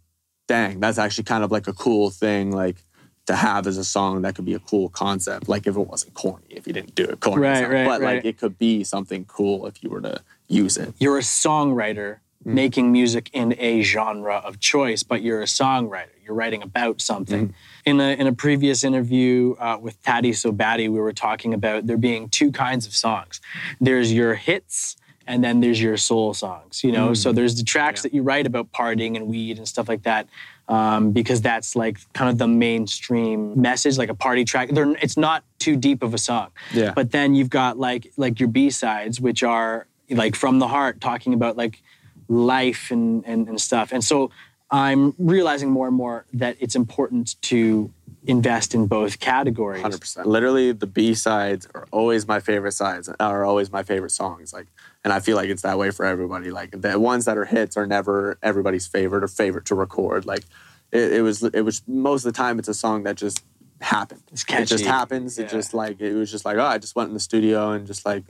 dang, 0.48 0.80
that's 0.80 1.00
actually 1.00 1.24
kind 1.24 1.44
of 1.44 1.52
like 1.52 1.68
a 1.68 1.74
cool 1.74 2.12
thing, 2.12 2.52
like 2.52 2.78
to 3.26 3.36
have 3.36 3.66
as 3.66 3.78
a 3.78 3.84
song 3.86 4.22
that 4.22 4.36
could 4.36 4.46
be 4.46 4.54
a 4.54 4.60
cool 4.60 4.90
concept. 4.90 5.48
Like 5.50 5.66
if 5.66 5.76
it 5.76 5.88
wasn't 5.88 6.14
corny, 6.14 6.46
if 6.50 6.68
you 6.68 6.74
didn't 6.74 6.94
do 6.94 7.06
it 7.06 7.20
corny, 7.22 7.42
Right, 7.42 7.68
right, 7.70 7.86
but 7.86 8.02
right. 8.02 8.16
like 8.18 8.26
it 8.26 8.38
could 8.38 8.58
be 8.60 8.84
something 8.84 9.26
cool 9.26 9.66
if 9.66 9.82
you 9.82 9.90
were 9.90 10.02
to 10.02 10.22
use 10.48 10.78
it. 10.78 10.94
You're 11.00 11.18
a 11.18 11.22
songwriter 11.22 12.18
Mm. 12.46 12.56
making 12.56 12.92
music 12.92 13.30
in 13.32 13.56
a 13.58 13.82
genre 13.84 14.36
of 14.36 14.60
choice, 14.60 15.02
but 15.02 15.22
you're 15.22 15.42
a 15.42 15.46
songwriter. 15.46 16.10
You're 16.26 16.36
writing 16.36 16.62
about 16.62 17.00
something. 17.00 17.48
Mm. 17.48 17.54
In 17.86 18.00
a 18.00 18.14
in 18.18 18.28
a 18.28 18.34
previous 18.34 18.84
interview 18.84 19.56
uh, 19.60 19.78
with 19.82 20.02
Taddy 20.04 20.32
Sobati, 20.32 20.90
we 20.90 21.00
were 21.00 21.12
talking 21.14 21.54
about 21.54 21.86
there 21.86 21.98
being 21.98 22.30
two 22.30 22.52
kinds 22.52 22.86
of 22.88 22.96
songs. 22.96 23.42
There's 23.82 24.14
your 24.14 24.36
hits. 24.36 24.96
And 25.26 25.42
then 25.42 25.62
there's 25.62 25.82
your 25.82 25.96
soul 25.96 26.34
songs, 26.34 26.84
you 26.84 26.92
know. 26.92 27.14
So 27.14 27.32
there's 27.32 27.56
the 27.56 27.64
tracks 27.64 28.02
Mm. 28.02 28.04
Yeah. 28.04 28.10
that 28.10 28.14
you 28.18 28.24
write 28.24 28.46
about 28.46 28.74
partying 28.74 29.16
and 29.16 29.28
weed 29.28 29.58
and 29.58 29.66
stuff 29.66 29.88
like 29.88 30.04
that, 30.04 30.28
um, 30.68 31.12
because 31.14 31.42
that's 31.42 31.78
like 31.78 31.98
kind 32.12 32.30
of 32.30 32.38
the 32.38 32.48
mainstream 32.50 33.54
message, 33.62 33.98
like 33.98 34.10
a 34.10 34.14
party 34.16 34.44
track. 34.44 34.72
They're, 34.72 34.92
it's 35.02 35.16
not 35.16 35.46
too 35.60 35.78
deep 35.78 36.04
of 36.04 36.14
a 36.14 36.18
song. 36.18 36.50
Yeah. 36.74 36.92
But 36.94 37.12
then 37.12 37.36
you've 37.36 37.50
got 37.50 37.80
like 37.80 38.12
like 38.18 38.38
your 38.42 38.50
B 38.50 38.70
sides, 38.70 39.22
which 39.22 39.44
are 39.44 39.88
like 40.10 40.36
from 40.36 40.60
the 40.60 40.68
heart, 40.68 41.00
talking 41.00 41.34
about 41.34 41.56
like 41.56 41.82
life 42.28 42.92
and, 42.92 43.24
and 43.26 43.48
and 43.48 43.62
stuff. 43.62 43.94
And 43.94 44.04
so 44.04 44.30
I'm 44.74 45.14
realizing 45.20 45.70
more 45.70 45.86
and 45.86 45.96
more 45.96 46.26
that 46.34 46.58
it's 46.60 46.76
important 46.76 47.40
to 47.44 47.94
invest 48.26 48.74
in 48.74 48.88
both 48.88 49.20
categories. 49.20 49.84
Hundred 49.84 50.02
percent. 50.02 50.26
Literally, 50.26 50.72
the 50.72 50.88
B 50.88 51.14
sides 51.14 51.68
are 51.76 51.86
always 51.92 52.28
my 52.28 52.40
favorite 52.40 52.72
sides. 52.72 53.08
Are 53.20 53.46
always 53.46 53.72
my 53.72 53.84
favorite 53.84 54.10
songs. 54.10 54.52
Like, 54.52 54.66
and 55.04 55.14
I 55.14 55.20
feel 55.20 55.36
like 55.38 55.50
it's 55.50 55.62
that 55.62 55.78
way 55.78 55.92
for 55.92 56.08
everybody. 56.08 56.50
Like 56.50 56.82
the 56.82 57.00
ones 57.00 57.26
that 57.26 57.38
are 57.38 57.46
hits 57.46 57.78
are 57.78 57.86
never 57.86 58.40
everybody's 58.42 58.88
favorite 58.88 59.24
or 59.24 59.28
favorite 59.28 59.66
to 59.66 59.76
record. 59.76 60.26
Like, 60.26 60.44
it, 60.92 61.14
it 61.14 61.22
was. 61.22 61.44
It 61.44 61.62
was 61.62 61.84
most 61.88 62.26
of 62.26 62.34
the 62.34 62.38
time. 62.38 62.58
It's 62.58 62.68
a 62.68 62.74
song 62.74 63.04
that 63.04 63.16
just 63.16 63.44
happened. 63.80 64.24
It's 64.32 64.44
It 64.50 64.66
just 64.66 64.86
happens. 64.86 65.38
Yeah. 65.38 65.46
It 65.46 65.52
just 65.52 65.76
like 65.76 66.02
it 66.02 66.16
was 66.16 66.32
just 66.32 66.46
like 66.46 66.58
oh, 66.58 66.66
I 66.66 66.80
just 66.80 66.96
went 66.96 67.10
in 67.10 67.14
the 67.14 67.20
studio 67.20 67.72
and 67.74 67.86
just 67.86 68.08
like 68.08 68.24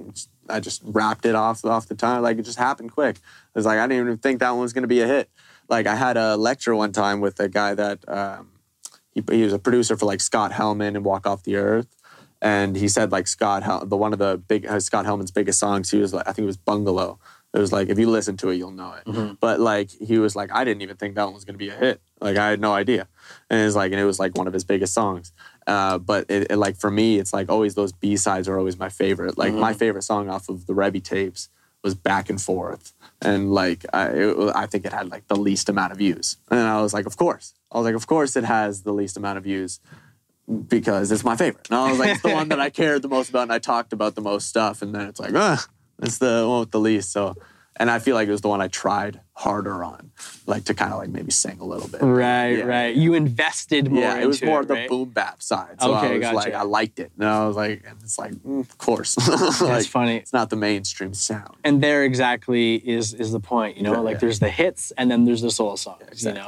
I 0.49 0.60
just 0.60 0.82
rapped 0.84 1.25
it 1.25 1.36
off 1.36 1.63
off 1.63 1.88
the 1.88 1.95
time. 1.95 2.21
Like 2.21 2.38
it 2.38 2.43
just 2.43 2.60
happened 2.60 2.91
quick. 2.91 3.15
It 3.15 3.56
was 3.56 3.65
like 3.65 3.79
I 3.79 3.88
didn't 3.88 4.08
even 4.08 4.17
think 4.17 4.41
that 4.41 4.51
one 4.51 4.62
was 4.62 4.73
gonna 4.73 4.88
be 4.88 4.99
a 4.99 5.08
hit. 5.08 5.29
Like 5.69 5.88
I 5.88 5.95
had 5.95 6.17
a 6.17 6.36
lecture 6.38 6.76
one 6.76 6.91
time 6.91 7.21
with 7.21 7.39
a 7.39 7.49
guy 7.49 7.73
that. 7.76 8.08
Um, 8.08 8.49
he, 9.13 9.23
he 9.32 9.43
was 9.43 9.54
a 9.54 9.60
producer 9.60 9.95
for 9.95 10.06
like 10.06 10.21
Scott 10.21 10.52
Helman 10.52 10.95
and 10.95 11.06
Walk 11.06 11.28
Off 11.28 11.43
the 11.43 11.56
Earth. 11.56 11.88
And 12.41 12.76
he 12.76 12.88
said 12.89 13.12
like 13.12 13.28
Scott, 13.28 13.63
Hel- 13.63 13.86
the 13.86 13.95
one 13.95 14.12
of 14.12 14.19
the 14.19 14.38
big 14.38 14.65
uh, 14.65 14.80
Scott 14.80 15.06
Helman's 15.06 15.32
biggest 15.32 15.60
songs. 15.60 15.91
He 15.91 15.99
was 15.99 16.13
like, 16.13 16.28
I 16.28 16.34
think 16.34 16.43
it 16.43 16.47
was 16.47 16.58
Bungalow. 16.58 17.19
It 17.54 17.60
was 17.60 17.71
like 17.71 17.88
if 17.88 17.99
you 17.99 18.10
listen 18.10 18.36
to 18.38 18.49
it, 18.49 18.56
you'll 18.56 18.71
know 18.71 18.93
it. 18.93 19.38
But 19.39 19.60
like 19.60 19.91
he 19.91 20.17
was 20.17 20.36
like, 20.36 20.52
I 20.52 20.63
didn't 20.63 20.82
even 20.82 20.97
think 20.97 21.15
that 21.15 21.26
one 21.26 21.36
was 21.36 21.45
gonna 21.45 21.58
be 21.58 21.69
a 21.69 21.76
hit. 21.76 22.02
Like 22.19 22.36
I 22.36 22.49
had 22.49 22.60
no 22.60 22.73
idea. 22.73 23.08
And 23.49 23.62
it's 23.65 23.76
like, 23.76 23.91
and 23.91 24.02
it 24.02 24.06
was 24.06 24.19
like 24.19 24.36
one 24.36 24.47
of 24.47 24.54
his 24.54 24.63
biggest 24.63 24.93
songs. 24.93 25.32
Uh, 25.67 25.99
but 25.99 26.26
it, 26.30 26.47
it, 26.49 26.58
like 26.58 26.76
for 26.76 26.89
me, 26.89 27.19
it's 27.19 27.32
like 27.32 27.49
always 27.49 27.76
those 27.76 27.93
B 27.93 28.17
sides 28.17 28.47
are 28.49 28.58
always 28.58 28.78
my 28.78 28.89
favorite. 28.89 29.38
Like 29.38 29.54
my 29.54 29.73
favorite 29.73 30.02
song 30.02 30.30
off 30.30 30.49
of 30.49 30.65
the 30.65 30.73
Rebby 30.73 30.99
tapes 30.99 31.49
was 31.84 31.96
Back 31.96 32.30
and 32.30 32.41
Forth, 32.41 32.93
and 33.22 33.52
like 33.52 33.86
I, 33.93 34.08
it, 34.08 34.56
I 34.56 34.65
think 34.65 34.86
it 34.86 34.93
had 34.93 35.10
like 35.10 35.28
the 35.28 35.36
least 35.36 35.69
amount 35.69 35.91
of 35.91 35.98
views. 35.98 36.38
And 36.50 36.60
I 36.60 36.82
was 36.82 36.93
like, 36.93 37.06
of 37.06 37.17
course. 37.17 37.54
I 37.72 37.78
was 37.78 37.86
like, 37.86 37.96
of 37.96 38.08
course 38.08 38.36
it 38.36 38.43
has 38.43 38.84
the 38.84 38.93
least 38.93 39.17
amount 39.17 39.38
of 39.38 39.43
views 39.43 39.80
because 40.67 41.12
it's 41.12 41.24
my 41.24 41.36
favorite. 41.36 41.69
And 41.69 41.80
I 41.80 41.89
was 41.89 42.00
like, 42.00 42.10
it's 42.12 42.22
the 42.22 42.34
one 42.34 42.50
that 42.50 42.60
I 42.60 42.69
cared 42.69 43.02
the 43.02 43.08
most 43.08 43.30
about 43.30 43.43
and 43.43 43.54
I 43.54 43.60
talked 43.60 43.93
about 43.93 44.15
the 44.15 44.22
most 44.22 44.48
stuff. 44.48 44.82
And 44.82 44.93
then 44.93 45.08
it's 45.08 45.19
like, 45.19 45.34
ah, 45.34 45.65
it's 46.02 46.17
the 46.17 46.46
one 46.48 46.62
with 46.62 46.72
the 46.72 46.80
least. 46.80 47.12
So, 47.12 47.36
and 47.77 47.89
I 47.89 47.99
feel 47.99 48.15
like 48.15 48.27
it 48.27 48.31
was 48.31 48.41
the 48.41 48.47
one 48.49 48.62
I 48.62 48.67
tried 48.67 49.19
harder 49.36 49.83
on, 49.83 50.12
like 50.45 50.65
to 50.65 50.73
kind 50.75 50.93
of 50.93 50.99
like 50.99 51.09
maybe 51.09 51.31
sing 51.31 51.59
a 51.59 51.65
little 51.65 51.88
bit. 51.88 52.01
Right, 52.01 52.59
Yeah. 52.59 52.63
right. 52.65 52.95
You 52.95 53.13
invested 53.15 53.89
more. 53.91 54.03
Yeah, 54.03 54.19
it 54.19 54.27
was 54.27 54.43
more 54.43 54.63
the 54.63 54.75
right? 54.75 54.89
boom 54.89 55.09
bap 55.09 55.41
side. 55.41 55.81
So 55.81 55.91
I 55.91 55.97
Okay, 56.05 56.13
was 56.13 56.21
gotcha. 56.21 56.36
like, 56.36 56.53
I 56.53 56.62
liked 56.62 56.99
it. 56.99 57.12
And 57.19 57.27
I 57.27 57.47
was 57.47 57.55
like, 57.55 57.83
and 57.88 57.97
it's 58.03 58.19
like, 58.19 58.33
mm, 58.33 58.59
of 58.59 58.77
course. 58.77 59.15
That's 59.15 59.62
like, 59.62 59.86
funny. 59.88 60.17
It's 60.17 60.33
not 60.33 60.49
the 60.51 60.55
mainstream 60.55 61.13
sound. 61.15 61.55
And 61.63 61.81
there 61.81 62.03
exactly 62.03 62.75
is 62.75 63.13
is 63.15 63.31
the 63.31 63.39
point, 63.39 63.77
you 63.77 63.83
know. 63.83 63.93
Yeah, 63.93 63.99
like 63.99 64.13
yeah. 64.15 64.19
there's 64.19 64.39
the 64.39 64.49
hits 64.49 64.91
and 64.97 65.09
then 65.09 65.25
there's 65.25 65.41
the 65.41 65.51
soul 65.51 65.75
songs. 65.77 66.03
exactly. 66.12 66.41
You 66.41 66.47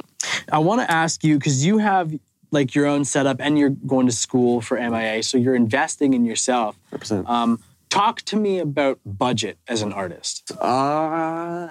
I 0.52 0.58
want 0.60 0.80
to 0.82 0.90
ask 0.90 1.24
you 1.24 1.38
because 1.38 1.66
you 1.66 1.78
have 1.78 2.12
like 2.52 2.76
your 2.76 2.86
own 2.86 3.04
setup 3.04 3.38
and 3.40 3.58
you're 3.58 3.70
going 3.70 4.06
to 4.06 4.12
school 4.12 4.60
for 4.60 4.78
MIA, 4.78 5.24
so 5.24 5.36
you're 5.36 5.56
investing 5.56 6.14
in 6.14 6.24
yourself. 6.24 6.78
100%. 6.92 7.28
Um, 7.28 7.60
talk 7.90 8.22
to 8.22 8.36
me 8.36 8.58
about 8.58 9.00
budget 9.04 9.58
as 9.68 9.82
an 9.82 9.92
artist. 9.92 10.52
Uh, 10.60 11.68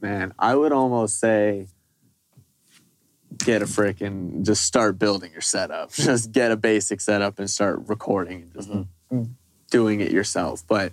man, 0.00 0.32
I 0.38 0.54
would 0.54 0.72
almost 0.72 1.18
say 1.18 1.66
get 3.38 3.62
a 3.62 3.66
frickin' 3.66 4.44
just 4.44 4.64
start 4.64 4.98
building 4.98 5.32
your 5.32 5.40
setup. 5.40 5.92
Just 5.94 6.32
get 6.32 6.50
a 6.50 6.56
basic 6.56 7.00
setup 7.00 7.38
and 7.38 7.48
start 7.48 7.80
recording 7.86 8.42
and 8.42 8.52
just 8.52 8.70
doing 9.70 10.00
it 10.00 10.10
yourself. 10.10 10.64
But 10.66 10.92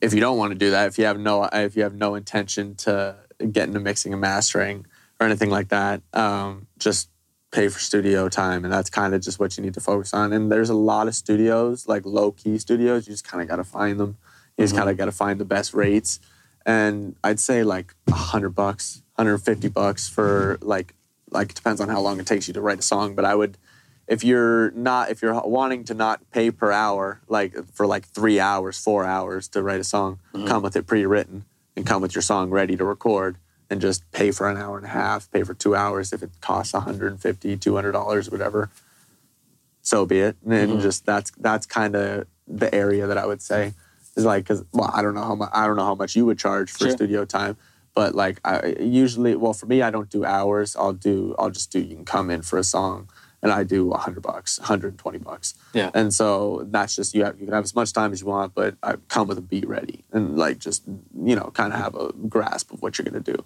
if 0.00 0.12
you 0.12 0.20
don't 0.20 0.38
want 0.38 0.52
to 0.52 0.58
do 0.58 0.70
that, 0.72 0.88
if 0.88 0.98
you 0.98 1.04
have 1.04 1.18
no 1.18 1.48
if 1.52 1.76
you 1.76 1.82
have 1.82 1.94
no 1.94 2.14
intention 2.14 2.74
to 2.76 3.16
get 3.52 3.68
into 3.68 3.80
mixing 3.80 4.12
and 4.12 4.20
mastering 4.20 4.86
or 5.20 5.26
anything 5.26 5.50
like 5.50 5.68
that, 5.68 6.02
um, 6.12 6.66
just 6.78 7.08
pay 7.54 7.68
for 7.68 7.78
studio 7.78 8.28
time, 8.28 8.64
and 8.64 8.72
that's 8.72 8.90
kind 8.90 9.14
of 9.14 9.22
just 9.22 9.38
what 9.38 9.56
you 9.56 9.62
need 9.62 9.74
to 9.74 9.80
focus 9.80 10.12
on. 10.12 10.32
And 10.32 10.50
there's 10.50 10.70
a 10.70 10.74
lot 10.74 11.06
of 11.06 11.14
studios, 11.14 11.86
like 11.86 12.04
low 12.04 12.32
key 12.32 12.58
studios. 12.58 13.06
You 13.06 13.12
just 13.12 13.26
kind 13.26 13.40
of 13.40 13.48
got 13.48 13.56
to 13.56 13.64
find 13.64 13.98
them. 13.98 14.16
You 14.58 14.64
just 14.64 14.74
kind 14.74 14.88
of 14.88 14.94
mm-hmm. 14.94 14.98
got 14.98 15.04
to 15.06 15.12
find 15.12 15.40
the 15.40 15.44
best 15.44 15.72
rates. 15.72 16.18
And 16.66 17.14
I'd 17.22 17.38
say 17.38 17.62
like 17.62 17.94
a 18.08 18.12
hundred 18.12 18.50
bucks, 18.50 19.02
hundred 19.16 19.38
fifty 19.38 19.68
bucks 19.68 20.08
for 20.08 20.58
like 20.60 20.94
like 21.30 21.50
it 21.50 21.56
depends 21.56 21.80
on 21.80 21.88
how 21.88 22.00
long 22.00 22.18
it 22.18 22.26
takes 22.26 22.48
you 22.48 22.54
to 22.54 22.60
write 22.60 22.80
a 22.80 22.82
song. 22.82 23.14
But 23.14 23.24
I 23.24 23.34
would, 23.34 23.56
if 24.08 24.24
you're 24.24 24.72
not 24.72 25.10
if 25.10 25.22
you're 25.22 25.40
wanting 25.42 25.84
to 25.84 25.94
not 25.94 26.28
pay 26.32 26.50
per 26.50 26.72
hour, 26.72 27.20
like 27.28 27.54
for 27.72 27.86
like 27.86 28.06
three 28.06 28.40
hours, 28.40 28.78
four 28.78 29.04
hours 29.04 29.48
to 29.48 29.62
write 29.62 29.80
a 29.80 29.84
song, 29.84 30.18
mm-hmm. 30.34 30.46
come 30.46 30.62
with 30.62 30.74
it 30.74 30.86
pre-written 30.86 31.44
and 31.76 31.86
come 31.86 32.02
with 32.02 32.14
your 32.14 32.22
song 32.22 32.50
ready 32.50 32.76
to 32.76 32.84
record 32.84 33.36
and 33.70 33.80
just 33.80 34.10
pay 34.12 34.30
for 34.30 34.48
an 34.48 34.56
hour 34.56 34.76
and 34.76 34.86
a 34.86 34.90
half, 34.90 35.30
pay 35.30 35.42
for 35.42 35.54
two 35.54 35.74
hours 35.74 36.12
if 36.12 36.22
it 36.22 36.30
costs 36.40 36.74
150 36.74 37.56
$200, 37.56 38.30
whatever. 38.30 38.70
So 39.82 40.06
be 40.06 40.20
it. 40.20 40.36
And 40.42 40.52
then 40.52 40.68
mm-hmm. 40.70 40.80
just 40.80 41.04
that's 41.06 41.30
that's 41.32 41.66
kind 41.66 41.94
of 41.94 42.26
the 42.46 42.74
area 42.74 43.06
that 43.06 43.18
I 43.18 43.26
would 43.26 43.42
say 43.42 43.74
is 44.16 44.24
like 44.24 44.44
because 44.44 44.64
well 44.72 44.90
I 44.92 45.02
don't 45.02 45.14
know 45.14 45.24
how 45.24 45.34
much 45.34 45.50
I 45.52 45.66
don't 45.66 45.76
know 45.76 45.84
how 45.84 45.94
much 45.94 46.16
you 46.16 46.26
would 46.26 46.38
charge 46.38 46.70
for 46.70 46.84
Sure. 46.84 46.90
studio 46.90 47.24
time, 47.24 47.56
but 47.94 48.14
like 48.14 48.40
I 48.44 48.76
usually 48.80 49.34
well 49.36 49.52
for 49.52 49.66
me 49.66 49.82
I 49.82 49.90
don't 49.90 50.08
do 50.08 50.24
hours. 50.24 50.74
I'll 50.76 50.92
do 50.94 51.34
I'll 51.38 51.50
just 51.50 51.70
do 51.70 51.80
you 51.80 51.96
can 51.96 52.04
come 52.04 52.30
in 52.30 52.42
for 52.42 52.58
a 52.58 52.64
song 52.64 53.08
and 53.44 53.52
I 53.52 53.62
do 53.62 53.84
100 53.86 54.22
bucks, 54.22 54.58
120 54.58 55.18
bucks. 55.18 55.54
Yeah. 55.74 55.90
And 55.94 56.12
so 56.12 56.66
that's 56.70 56.96
just 56.96 57.14
you 57.14 57.24
have 57.24 57.38
you 57.38 57.44
can 57.44 57.54
have 57.54 57.62
as 57.62 57.74
much 57.74 57.92
time 57.92 58.10
as 58.12 58.20
you 58.22 58.26
want, 58.26 58.54
but 58.54 58.74
I 58.82 58.96
come 59.08 59.28
with 59.28 59.38
a 59.38 59.42
beat 59.42 59.68
ready 59.68 60.02
and 60.12 60.36
like 60.36 60.58
just 60.58 60.82
you 60.86 61.36
know 61.36 61.50
kind 61.54 61.72
of 61.72 61.78
have 61.78 61.94
a 61.94 62.12
grasp 62.28 62.72
of 62.72 62.82
what 62.82 62.98
you're 62.98 63.04
gonna 63.04 63.20
do. 63.20 63.44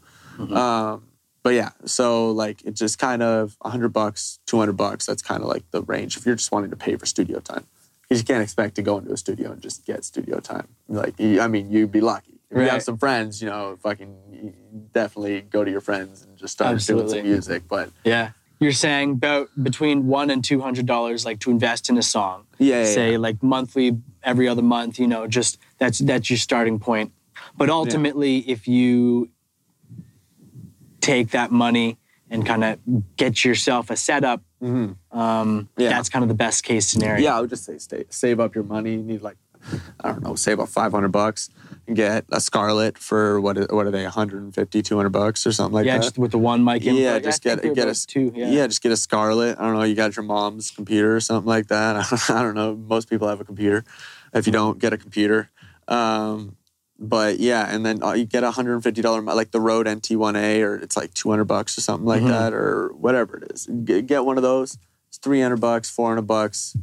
Um, 0.57 1.09
but 1.43 1.55
yeah, 1.55 1.71
so 1.85 2.31
like 2.31 2.63
it's 2.65 2.79
just 2.79 2.99
kind 2.99 3.23
of 3.23 3.57
hundred 3.63 3.89
bucks, 3.93 4.39
two 4.47 4.59
hundred 4.59 4.77
bucks. 4.77 5.05
That's 5.05 5.21
kind 5.21 5.43
of 5.43 5.49
like 5.49 5.69
the 5.73 5.83
range 5.83 6.17
if 6.17 6.25
you're 6.25 6.37
just 6.37 6.53
wanting 6.53 6.71
to 6.71 6.77
pay 6.77 6.97
for 6.97 7.05
studio 7.07 7.41
time. 7.41 7.67
Because 8.03 8.21
you 8.23 8.25
can't 8.25 8.43
expect 8.43 8.77
to 8.77 8.83
go 8.83 8.97
into 8.99 9.13
a 9.13 9.17
studio 9.19 9.53
and 9.53 9.61
just 9.61 9.85
get 9.85 10.03
studio 10.03 10.41
time. 10.41 10.69
Like, 10.89 11.21
I 11.21 11.47
mean, 11.47 11.71
you'd 11.71 11.93
be 11.93 12.01
lucky. 12.01 12.41
If 12.51 12.57
you 12.57 12.63
have 12.71 12.83
some 12.83 12.97
friends, 12.97 13.43
you 13.43 13.49
know, 13.51 13.77
fucking 13.83 14.55
definitely 14.95 15.43
go 15.43 15.63
to 15.63 15.71
your 15.71 15.83
friends 15.83 16.23
and 16.23 16.35
just 16.39 16.55
start 16.55 16.81
doing 16.87 17.09
some 17.09 17.23
music. 17.23 17.65
But 17.69 17.91
Yeah. 18.05 18.31
You're 18.61 18.73
saying 18.73 19.13
about 19.13 19.49
between 19.63 20.07
one 20.09 20.31
and 20.31 20.43
two 20.45 20.61
hundred 20.61 20.87
dollars, 20.87 21.25
like 21.25 21.39
to 21.41 21.51
invest 21.51 21.89
in 21.89 21.97
a 21.99 22.03
song. 22.03 22.47
yeah, 22.59 22.81
yeah, 22.81 22.85
Say 22.87 23.13
yeah. 23.13 23.19
like 23.19 23.43
monthly, 23.43 23.97
every 24.23 24.49
other 24.49 24.63
month. 24.63 24.99
You 24.99 25.07
know, 25.07 25.27
just 25.29 25.59
that's 25.79 25.99
that's 26.01 26.29
your 26.29 26.39
starting 26.39 26.79
point. 26.81 27.13
But 27.57 27.71
ultimately, 27.71 28.39
if 28.51 28.67
you 28.67 29.31
take 31.01 31.31
that 31.31 31.51
money 31.51 31.99
and 32.31 32.45
kind 32.45 32.65
of 32.65 32.79
get 33.17 33.45
yourself 33.45 33.91
a 33.91 33.97
setup, 33.97 34.43
Mhm. 34.63 34.97
um, 35.13 35.69
Yeah. 35.79 35.91
that's 35.91 36.09
kind 36.09 36.23
of 36.23 36.29
the 36.29 36.35
best 36.35 36.63
case 36.65 36.87
scenario. 36.87 37.23
Yeah, 37.25 37.37
I 37.37 37.41
would 37.41 37.51
just 37.51 37.65
say 37.65 37.79
stay, 37.79 38.05
save 38.11 38.41
up 38.41 38.55
your 38.55 38.65
money. 38.65 38.93
You 38.93 39.03
need 39.03 39.23
like, 39.23 39.37
I 40.01 40.09
don't 40.13 40.23
know, 40.23 40.35
say 40.35 40.53
about 40.53 40.69
500 40.69 41.09
bucks 41.09 41.51
and 41.87 41.97
get 41.97 42.25
a 42.33 42.41
Scarlett 42.41 42.99
for 42.99 43.41
what, 43.41 43.57
are- 43.59 43.67
what 43.75 43.87
are 43.87 43.91
they, 43.91 44.03
150, 44.05 44.83
200 44.83 45.09
bucks 45.11 45.47
or 45.47 45.53
something 45.53 45.75
like 45.75 45.87
yeah, 45.87 45.93
that. 45.93 45.99
Yeah, 45.99 46.03
just 46.03 46.19
with 46.19 46.31
the 46.33 46.39
one 46.39 46.63
mic 46.65 46.85
in. 46.85 46.95
Yeah, 46.97 47.19
just 47.19 47.47
I 47.47 47.57
get 47.57 47.75
get 47.75 47.89
a 47.89 48.07
two. 48.07 48.33
Yeah. 48.35 48.51
yeah. 48.51 48.67
just 48.67 48.83
get 48.83 48.93
a 48.93 48.97
Scarlett. 48.97 49.59
I 49.59 49.63
don't 49.65 49.75
know. 49.75 49.83
You 49.85 49.95
got 49.95 50.17
your 50.17 50.25
mom's 50.25 50.71
computer 50.71 51.15
or 51.17 51.21
something 51.21 51.49
like 51.49 51.69
that. 51.69 52.07
I 52.31 52.43
don't 52.43 52.55
know. 52.55 52.75
Most 52.77 53.09
people 53.11 53.29
have 53.29 53.41
a 53.41 53.45
computer. 53.45 53.85
If 54.35 54.47
you 54.47 54.53
don't, 54.53 54.79
get 54.79 54.93
a 54.93 54.99
computer. 54.99 55.51
Um, 55.89 56.57
but 56.99 57.39
yeah, 57.39 57.73
and 57.73 57.87
then 57.87 58.03
uh, 58.03 58.13
you 58.13 58.25
get 58.25 58.43
a 58.45 58.51
hundred 58.51 58.75
and 58.75 58.83
fifty 58.83 59.01
dollar 59.03 59.23
like 59.23 59.53
the 59.53 59.61
Rode 59.61 59.87
NT1A, 59.87 60.61
or 60.63 60.77
it's 60.77 60.97
like 60.97 61.15
two 61.15 61.31
hundred 61.31 61.45
bucks 61.45 61.79
or 61.79 61.81
something 61.81 62.05
like 62.07 62.23
Mhm. 62.23 62.29
that, 62.29 62.53
or 62.53 62.89
whatever 62.93 63.37
it 63.39 63.53
is. 63.53 63.67
Get, 63.85 64.07
get 64.07 64.25
one 64.25 64.37
of 64.37 64.43
those. 64.43 64.79
It's 65.09 65.17
three 65.19 65.41
hundred 65.41 65.61
bucks, 65.61 65.89
four 65.89 66.09
hundred 66.09 66.27
bucks. 66.27 66.77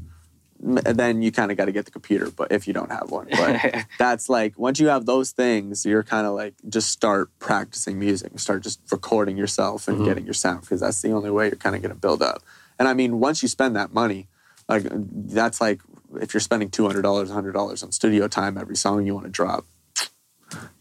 Then 0.68 1.22
you 1.22 1.32
kind 1.32 1.52
of 1.52 1.58
got 1.58 1.66
to 1.66 1.72
get 1.72 1.86
the 1.86 1.92
computer, 1.92 2.32
but 2.32 2.52
if 2.52 2.68
you 2.68 2.74
don't 2.74 2.92
have 2.92 3.12
one, 3.12 3.28
but 3.30 3.86
that's 4.00 4.30
like 4.30 4.58
once 4.58 4.80
you 4.80 4.88
have 4.88 5.06
those 5.06 5.32
things, 5.32 5.86
you're 5.86 6.02
kind 6.04 6.26
of 6.26 6.34
like 6.34 6.56
just 6.68 6.90
start 6.90 7.30
practicing 7.38 8.00
music, 8.00 8.40
start 8.40 8.64
just 8.64 8.80
recording 8.92 9.38
yourself 9.38 9.88
and 9.88 10.00
Mhm. 10.00 10.06
getting 10.06 10.26
your 10.26 10.34
sound 10.34 10.62
because 10.62 10.80
that's 10.80 11.02
the 11.02 11.12
only 11.12 11.30
way 11.30 11.48
you're 11.48 11.56
kind 11.56 11.76
of 11.76 11.82
going 11.84 11.94
to 11.94 12.00
build 12.00 12.24
up. 12.24 12.42
And 12.80 12.88
I 12.88 12.94
mean, 12.94 13.20
once 13.20 13.44
you 13.44 13.48
spend 13.48 13.76
that 13.76 13.94
money, 13.94 14.28
like 14.68 14.88
that's 14.90 15.62
like 15.62 15.82
if 16.20 16.34
you're 16.34 16.42
spending 16.42 16.70
two 16.70 16.88
hundred 16.88 17.04
dollars, 17.04 17.30
hundred 17.30 17.52
dollars 17.54 17.84
on 17.84 17.92
studio 17.92 18.28
time 18.28 18.58
every 18.58 18.76
song 18.76 19.06
you 19.06 19.14
want 19.14 19.26
to 19.28 19.32
drop, 19.32 19.66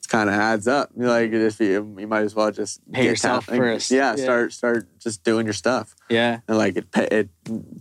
it 0.05 0.09
kind 0.09 0.29
of 0.29 0.35
adds 0.37 0.67
up. 0.69 0.91
You're 0.97 1.09
Like 1.09 1.33
if 1.33 1.61
you, 1.61 1.97
you 1.99 2.07
might 2.07 2.23
as 2.23 2.35
well 2.35 2.51
just 2.51 2.81
Pay 2.93 3.03
get 3.03 3.11
yourself 3.11 3.47
down- 3.47 3.59
first. 3.59 3.91
Yeah, 3.91 4.15
Yeah. 4.17 4.23
start 4.25 4.53
start 4.53 4.87
just 4.99 5.25
doing 5.25 5.47
your 5.47 5.53
stuff 5.55 5.95
yeah. 6.09 6.41
and 6.49 6.59
like 6.59 6.77
it 6.77 6.87
it 6.97 7.29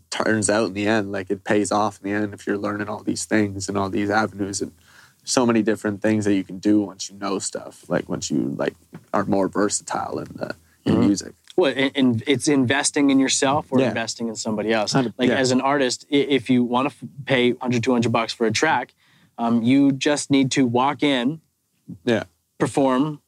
turns 0.10 0.50
out 0.50 0.68
in 0.68 0.74
the 0.74 0.88
end 0.88 1.12
like 1.12 1.30
it 1.30 1.44
pays 1.44 1.72
off 1.72 2.00
in 2.02 2.10
the 2.10 2.16
end 2.16 2.34
if 2.34 2.46
you're 2.46 2.58
learning 2.58 2.88
all 2.90 3.04
these 3.04 3.26
things 3.26 3.68
and 3.70 3.78
all 3.78 3.90
these 3.90 4.10
avenues 4.10 4.62
and 4.62 4.72
so 5.24 5.46
many 5.46 5.62
different 5.62 6.02
things 6.02 6.26
that 6.26 6.34
you 6.34 6.44
can 6.44 6.60
do 6.60 6.82
once 6.82 7.10
you 7.10 7.18
know 7.18 7.40
stuff 7.40 7.86
like 7.90 8.10
once 8.10 8.30
you 8.30 8.54
like 8.58 8.76
are 9.14 9.26
more 9.26 9.48
versatile 9.48 10.20
in 10.20 10.28
the 10.36 10.56
in 10.86 10.96
Mhm. 10.96 11.00
music 11.08 11.34
Well, 11.56 11.72
and, 11.76 11.92
and 11.96 12.24
it's 12.28 12.48
investing 12.48 13.10
in 13.10 13.20
yourself 13.20 13.68
or 13.72 13.80
Yeah. 13.80 13.88
investing 13.90 14.28
in 14.28 14.36
somebody 14.36 14.74
else. 14.74 14.94
Like 14.96 15.30
yeah. 15.30 15.36
as 15.36 15.52
an 15.52 15.62
artist, 15.62 16.06
if 16.10 16.50
you 16.50 16.64
want 16.64 16.90
to 16.90 16.96
pay 17.26 17.52
100, 17.54 17.84
200 17.84 18.12
bucks 18.12 18.34
for 18.34 18.46
a 18.48 18.52
track, 18.52 18.94
um, 19.38 19.62
you 19.64 19.92
just 19.92 20.30
need 20.32 20.50
to 20.58 20.66
walk 20.66 21.04
in, 21.04 21.40
yeah 22.06 22.24
perform, 22.60 23.22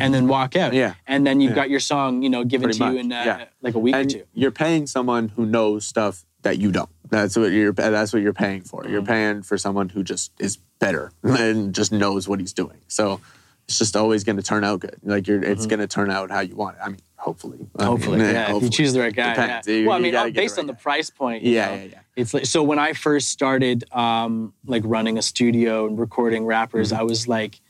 and 0.00 0.12
then 0.12 0.26
walk 0.28 0.56
out. 0.56 0.72
Yeah. 0.74 0.94
And 1.06 1.26
then 1.26 1.40
you've 1.40 1.50
Yeah. 1.50 1.56
got 1.56 1.70
your 1.70 1.80
song, 1.80 2.22
you 2.22 2.28
know, 2.30 2.44
given 2.44 2.66
Pretty 2.66 2.78
to 2.80 2.92
you 2.92 2.98
in 2.98 3.12
uh, 3.12 3.22
yeah. 3.24 3.44
like 3.62 3.74
a 3.74 3.78
week 3.78 3.94
and 3.94 4.06
or 4.06 4.18
two. 4.18 4.24
you're 4.34 4.50
paying 4.50 4.86
someone 4.86 5.28
who 5.30 5.46
knows 5.46 5.86
stuff 5.86 6.24
that 6.42 6.58
you 6.58 6.70
don't 6.70 6.90
that's 7.08 7.36
what 7.36 7.52
you're 7.52 7.72
that's 7.72 8.12
what 8.12 8.20
you're 8.20 8.34
paying 8.34 8.60
for 8.60 8.86
you're 8.86 9.00
Mhm. 9.00 9.06
paying 9.06 9.42
for 9.42 9.56
someone 9.56 9.88
who 9.88 10.02
just 10.02 10.30
is 10.38 10.58
better 10.78 11.10
and 11.22 11.74
just 11.74 11.90
knows 11.92 12.28
what 12.28 12.38
he's 12.40 12.52
doing 12.52 12.76
so 12.88 13.20
it's 13.66 13.78
just 13.78 13.96
always 13.96 14.24
going 14.24 14.36
to 14.36 14.42
turn 14.42 14.62
out 14.64 14.80
good 14.80 14.96
like 15.04 15.26
you're 15.26 15.42
it's 15.42 15.64
Mhm. 15.64 15.70
going 15.70 15.80
to 15.80 15.86
turn 15.86 16.10
out 16.10 16.30
how 16.30 16.40
you 16.40 16.54
want 16.54 16.76
it 16.76 16.82
i 16.84 16.88
mean 16.90 17.00
hopefully 17.16 17.58
I 17.78 17.82
mean, 17.84 17.88
Hopefully, 17.92 18.20
yeah. 18.20 18.54
If 18.54 18.62
you 18.62 18.68
choose 18.68 18.92
the 18.92 19.00
right 19.00 19.14
guy. 19.14 19.30
Depends. 19.34 19.66
Yeah. 19.66 19.74
You- 19.76 19.86
well, 19.88 19.96
I 19.96 20.00
mean, 20.00 20.14
uh, 20.14 20.28
based 20.28 20.56
right 20.58 20.62
on 20.64 20.66
the 20.66 20.74
guy. 20.74 20.80
price 20.82 21.08
point. 21.08 21.42
you 21.42 21.52
yeah 21.54 21.66
know, 21.68 21.74
yeah 21.76 21.82
yeah 21.92 21.98
It's 22.16 22.34
like 22.34 22.44
so 22.44 22.62
when 22.62 22.78
I 22.78 22.92
first 22.92 23.30
started 23.30 23.84
um, 23.94 24.52
like 24.66 24.82
running 24.84 25.16
a 25.16 25.22
studio 25.22 25.86
and 25.86 25.98
recording 25.98 26.44
rappers, 26.44 26.92
I 26.92 27.02
was 27.02 27.26
like 27.26 27.60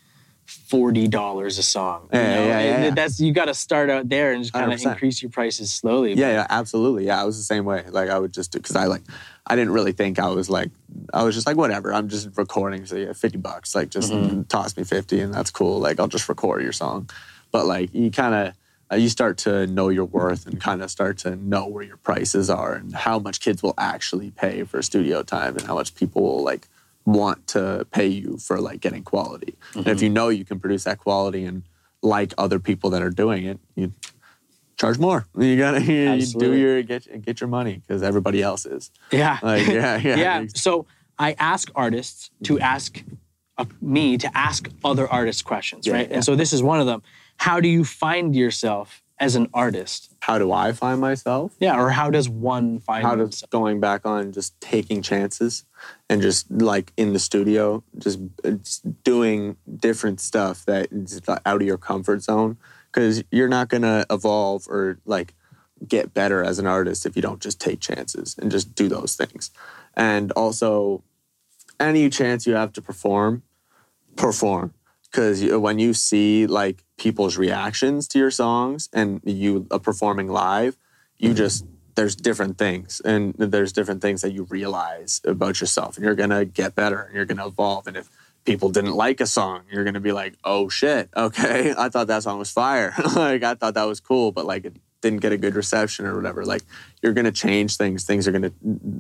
forty 0.46 1.09
dollars 1.09 1.59
a 1.59 1.62
song. 1.62 2.09
you 2.12 2.18
Mm-hmm. 2.18 2.30
Yeah, 2.30 2.35
know? 2.37 2.42
yeah, 2.48 2.61
yeah, 2.61 2.74
And 2.74 2.85
yeah. 2.85 2.90
That's 2.94 3.20
you 3.20 3.33
got 3.33 3.46
to 3.46 3.54
start 3.54 3.90
out 3.90 4.09
there 4.09 4.33
and 4.33 4.42
just 4.42 4.52
kind 4.52 4.72
of 4.72 4.80
increase 4.83 5.22
your 5.22 5.30
prices 5.30 5.72
slowly. 5.72 6.14
Yeah, 6.14 6.30
yeah, 6.33 6.46
absolutely. 6.50 7.07
Yeah, 7.07 7.20
I 7.20 7.24
was 7.24 7.37
the 7.37 7.42
same 7.44 7.64
way. 7.64 7.85
Like 7.88 8.09
I 8.11 8.18
would 8.18 8.33
just 8.33 8.52
do 8.52 8.59
because 8.59 8.76
I 8.76 8.87
like 8.87 9.02
I 9.46 9.57
didn't 9.57 9.72
really 9.72 9.92
think 9.92 10.18
I 10.18 10.28
was 10.28 10.48
like 10.50 10.70
I 11.12 11.22
was 11.24 11.35
just 11.35 11.46
like 11.46 11.57
whatever. 11.57 11.92
I'm 11.92 12.09
just 12.09 12.28
recording. 12.37 12.87
So 12.87 12.96
yeah, 12.96 13.12
fifty 13.12 13.38
bucks. 13.38 13.74
Like 13.74 13.90
just 13.90 14.12
Mhm. 14.12 14.48
toss 14.48 14.76
me 14.76 14.85
fifty, 14.85 15.20
and 15.20 15.33
that's 15.33 15.50
cool. 15.50 15.78
Like 15.80 15.98
I'll 16.00 16.09
just 16.09 16.28
record 16.28 16.62
your 16.62 16.72
song. 16.72 17.09
But 17.52 17.66
like 17.66 17.94
you 17.94 18.11
kind 18.11 18.35
of 18.35 18.54
uh, 18.92 18.96
you 18.96 19.09
start 19.09 19.38
to 19.38 19.66
know 19.66 19.88
your 19.88 20.04
worth 20.04 20.46
and 20.46 20.61
kind 20.61 20.83
of 20.83 20.90
start 20.90 21.16
to 21.18 21.37
know 21.37 21.66
where 21.66 21.83
your 21.85 21.96
prices 21.96 22.50
are 22.50 22.74
and 22.74 22.94
how 22.94 23.18
much 23.18 23.40
kids 23.40 23.62
will 23.62 23.74
actually 23.78 24.30
pay 24.30 24.62
for 24.64 24.83
studio 24.83 25.22
time 25.22 25.57
and 25.57 25.66
how 25.66 25.74
much 25.74 25.94
people 25.94 26.20
will 26.22 26.44
like 26.44 26.68
want 27.05 27.47
to 27.49 27.87
pay 27.90 28.07
you 28.07 28.38
for 28.38 28.61
like 28.61 28.81
getting 28.81 29.03
quality. 29.03 29.55
And 29.75 29.87
if 29.88 30.03
you 30.03 30.09
know 30.09 30.29
you 30.29 30.45
can 30.45 30.59
produce 30.59 30.85
that 30.85 30.99
quality 30.99 31.45
and 31.45 31.62
like 32.03 32.33
other 32.38 32.59
people 32.59 32.90
that 32.90 33.03
are 33.03 33.11
doing 33.11 33.45
it, 33.45 33.59
you 33.75 33.93
charge 34.77 34.99
more. 34.99 35.27
You 35.38 35.57
gotta 35.57 35.83
you, 35.83 36.12
you 36.12 36.27
do 36.27 36.55
your 36.55 36.83
get 36.83 37.23
get 37.23 37.40
your 37.40 37.49
money 37.49 37.83
because 37.87 38.03
everybody 38.03 38.43
else 38.43 38.67
is. 38.67 38.90
Yeah. 39.12 39.38
Like 39.43 39.67
yeah, 39.67 39.97
yeah, 40.03 40.17
yeah. 40.17 40.47
So 40.55 40.87
I 41.19 41.35
ask 41.38 41.71
artists 41.75 42.31
to 42.45 42.59
ask 42.59 43.03
uh, 43.57 43.67
me 43.81 44.19
to 44.19 44.37
ask 44.37 44.69
other 44.83 45.07
artists 45.09 45.43
questions, 45.43 45.87
Yeah, 45.87 45.93
right? 45.95 46.09
yeah. 46.09 46.17
And 46.17 46.25
so 46.25 46.35
this 46.35 46.53
is 46.53 46.62
one 46.62 46.81
of 46.81 46.87
them. 46.87 47.03
How 47.37 47.61
do 47.61 47.69
you 47.69 47.85
find 47.85 48.35
yourself 48.35 49.03
as 49.18 49.37
an 49.37 49.48
artist? 49.55 50.12
How 50.20 50.38
do 50.38 50.53
I 50.53 50.72
find 50.72 51.00
myself? 51.00 51.55
Yeah, 51.61 51.81
or 51.81 51.90
how 51.90 52.11
does 52.11 52.29
one 52.29 52.81
find 52.81 53.05
How 53.05 53.14
does 53.14 53.42
going 53.50 53.81
back 53.81 54.05
on 54.05 54.33
just 54.33 54.61
taking 54.61 55.03
chances 55.03 55.64
and 56.09 56.20
just 56.20 56.50
like 56.50 56.92
in 56.96 57.12
the 57.12 57.18
studio, 57.18 57.85
just, 57.98 58.18
uh, 58.44 58.53
just 58.53 59.03
doing 59.03 59.57
different 59.77 60.20
stuff 60.20 60.64
that 60.66 60.88
is 60.90 61.20
out 61.29 61.61
of 61.61 61.62
your 61.62 61.79
comfort 61.79 62.22
zone 62.22 62.57
because 62.92 63.22
you're 63.31 63.48
not 63.48 63.68
gonna 63.68 64.05
evolve 64.11 64.66
or 64.68 64.98
like 65.05 65.35
get 65.87 66.14
better 66.14 66.42
as 66.42 66.59
an 66.59 66.66
artist 66.66 67.07
if 67.07 67.16
you 67.16 67.22
don't 67.22 67.40
just 67.40 67.61
take 67.61 67.81
chances 67.81 68.37
and 68.38 68.50
just 68.50 68.74
do 68.74 68.88
those 68.88 69.16
things. 69.16 69.50
And 69.94 70.33
also, 70.33 71.03
any 71.79 72.09
chance 72.09 72.46
you 72.46 72.55
have 72.55 72.72
to 72.72 72.83
perform, 72.83 73.42
perform. 74.16 74.74
Because 75.11 75.44
when 75.44 75.79
you 75.79 75.94
see 75.94 76.46
like 76.46 76.84
people's 76.96 77.37
reactions 77.37 78.09
to 78.09 78.18
your 78.18 78.30
songs 78.30 78.88
and 78.92 79.20
you 79.24 79.66
are 79.70 79.78
performing 79.78 80.28
live, 80.28 80.76
you 81.18 81.30
mm-hmm. 81.30 81.37
just 81.37 81.66
there's 81.94 82.16
different 82.16 82.59
things 82.59 83.00
and 83.04 83.35
there's 83.35 83.72
different 83.72 84.02
things 84.02 84.22
that 84.22 84.33
you 84.33 84.44
realize 84.44 85.20
about 85.24 85.61
yourself 85.61 85.96
and 85.96 86.04
you're 86.04 86.14
gonna 86.14 86.44
get 86.44 86.74
better 86.74 87.02
and 87.02 87.14
you're 87.14 87.24
gonna 87.24 87.46
evolve. 87.46 87.87
And 87.87 87.96
if 87.96 88.09
people 88.44 88.68
didn't 88.68 88.94
like 88.94 89.20
a 89.20 89.26
song, 89.26 89.62
you're 89.70 89.85
gonna 89.85 90.00
be 90.00 90.12
like, 90.12 90.35
oh 90.44 90.68
shit, 90.68 91.09
okay, 91.16 91.74
I 91.78 91.88
thought 91.88 92.09
that 92.09 92.22
song 92.22 92.38
was 92.38 92.50
fire. 92.50 92.94
like 93.16 93.42
I 93.42 93.54
thought 93.54 93.74
that 93.74 93.85
was 93.85 94.00
cool, 94.00 94.33
but 94.33 94.44
like 94.44 94.64
it 94.64 94.76
didn't 95.00 95.20
get 95.20 95.33
a 95.33 95.37
good 95.37 95.54
reception 95.54 96.07
or 96.07 96.16
whatever. 96.16 96.44
Like 96.44 96.62
you're 97.02 97.12
gonna 97.12 97.33
change 97.33 97.76
things. 97.76 98.04
Things 98.04 98.26
are 98.26 98.33
gonna 98.33 98.52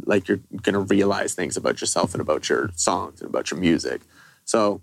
like 0.04 0.28
you're 0.28 0.40
gonna 0.62 0.80
realize 0.80 1.34
things 1.34 1.56
about 1.56 1.80
yourself 1.80 2.14
and 2.14 2.20
about 2.20 2.48
your 2.48 2.70
songs 2.76 3.20
and 3.20 3.28
about 3.28 3.50
your 3.50 3.58
music. 3.58 4.02
So 4.44 4.82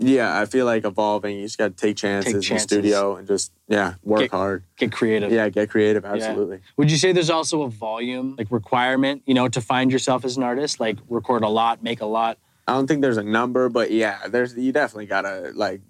yeah, 0.00 0.40
I 0.40 0.46
feel 0.46 0.64
like 0.66 0.84
evolving. 0.84 1.36
You 1.36 1.44
just 1.44 1.58
got 1.58 1.76
to 1.76 1.86
take 1.86 1.96
chances, 1.96 2.34
in 2.34 2.40
chances. 2.40 2.66
the 2.66 2.74
studio 2.76 3.16
and 3.16 3.28
just 3.28 3.52
yeah, 3.68 3.94
work 4.02 4.20
Get- 4.22 4.30
hard. 4.30 4.64
Get 4.76 4.90
creative. 4.92 5.30
Yeah, 5.30 5.48
get 5.50 5.68
creative. 5.70 6.04
Absolutely. 6.04 6.60
Would 6.76 6.90
you 6.90 6.96
say 6.96 7.12
there's 7.12 7.30
also 7.30 7.62
a 7.62 7.68
volume 7.70 8.34
like 8.38 8.50
requirement, 8.50 9.22
you 9.26 9.34
know, 9.34 9.46
to 9.48 9.60
find 9.60 9.92
yourself 9.92 10.24
as 10.24 10.36
an 10.36 10.42
artist? 10.42 10.80
Like 10.80 10.96
record 11.08 11.42
a 11.44 11.48
lot, 11.48 11.82
make 11.82 12.00
a 12.00 12.06
lot. 12.06 12.38
I 12.66 12.72
don't 12.72 12.86
think 12.86 13.02
there's 13.02 13.16
a 13.18 13.22
number, 13.22 13.68
but 13.68 13.90
yeah, 13.90 14.26
there's 14.28 14.56
you 14.56 14.72
definitely 14.72 15.06
gotta 15.06 15.52
like. 15.54 15.80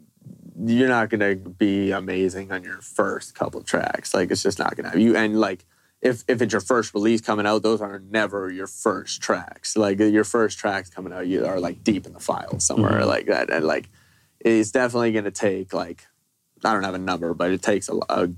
You're 0.62 0.88
not 0.88 1.08
gonna 1.08 1.36
be 1.36 1.90
amazing 1.90 2.52
on 2.52 2.62
your 2.64 2.82
first 2.82 3.34
couple 3.34 3.62
tracks. 3.62 4.12
Like 4.12 4.30
it's 4.30 4.42
just 4.42 4.58
not 4.58 4.76
gonna 4.76 4.94
you 4.98 5.16
and 5.16 5.40
like 5.40 5.64
if 6.02 6.22
if 6.28 6.42
it's 6.42 6.52
your 6.52 6.60
first 6.60 6.92
release 6.92 7.20
coming 7.22 7.46
out, 7.46 7.62
those 7.62 7.80
are 7.80 7.98
never 8.10 8.50
your 8.50 8.66
first 8.66 9.22
tracks. 9.22 9.74
Like 9.76 9.98
your 9.98 10.24
first 10.24 10.58
tracks 10.58 10.90
coming 10.90 11.12
out, 11.14 11.26
you 11.26 11.46
are 11.46 11.58
like 11.60 11.82
deep 11.82 12.06
in 12.06 12.12
the 12.12 12.20
file 12.20 12.58
somewhere 12.60 13.00
Mhm. 13.00 13.06
like 13.06 13.26
that, 13.26 13.48
and 13.50 13.64
like 13.64 13.88
it's 14.40 14.70
definitely 14.70 15.12
gonna 15.12 15.30
take 15.30 15.72
like 15.72 16.06
I 16.64 16.72
don't 16.72 16.84
have 16.84 16.94
a 16.94 16.98
number, 16.98 17.32
but 17.34 17.50
it 17.50 17.62
takes 17.62 17.88
a, 17.88 17.98
a 18.08 18.28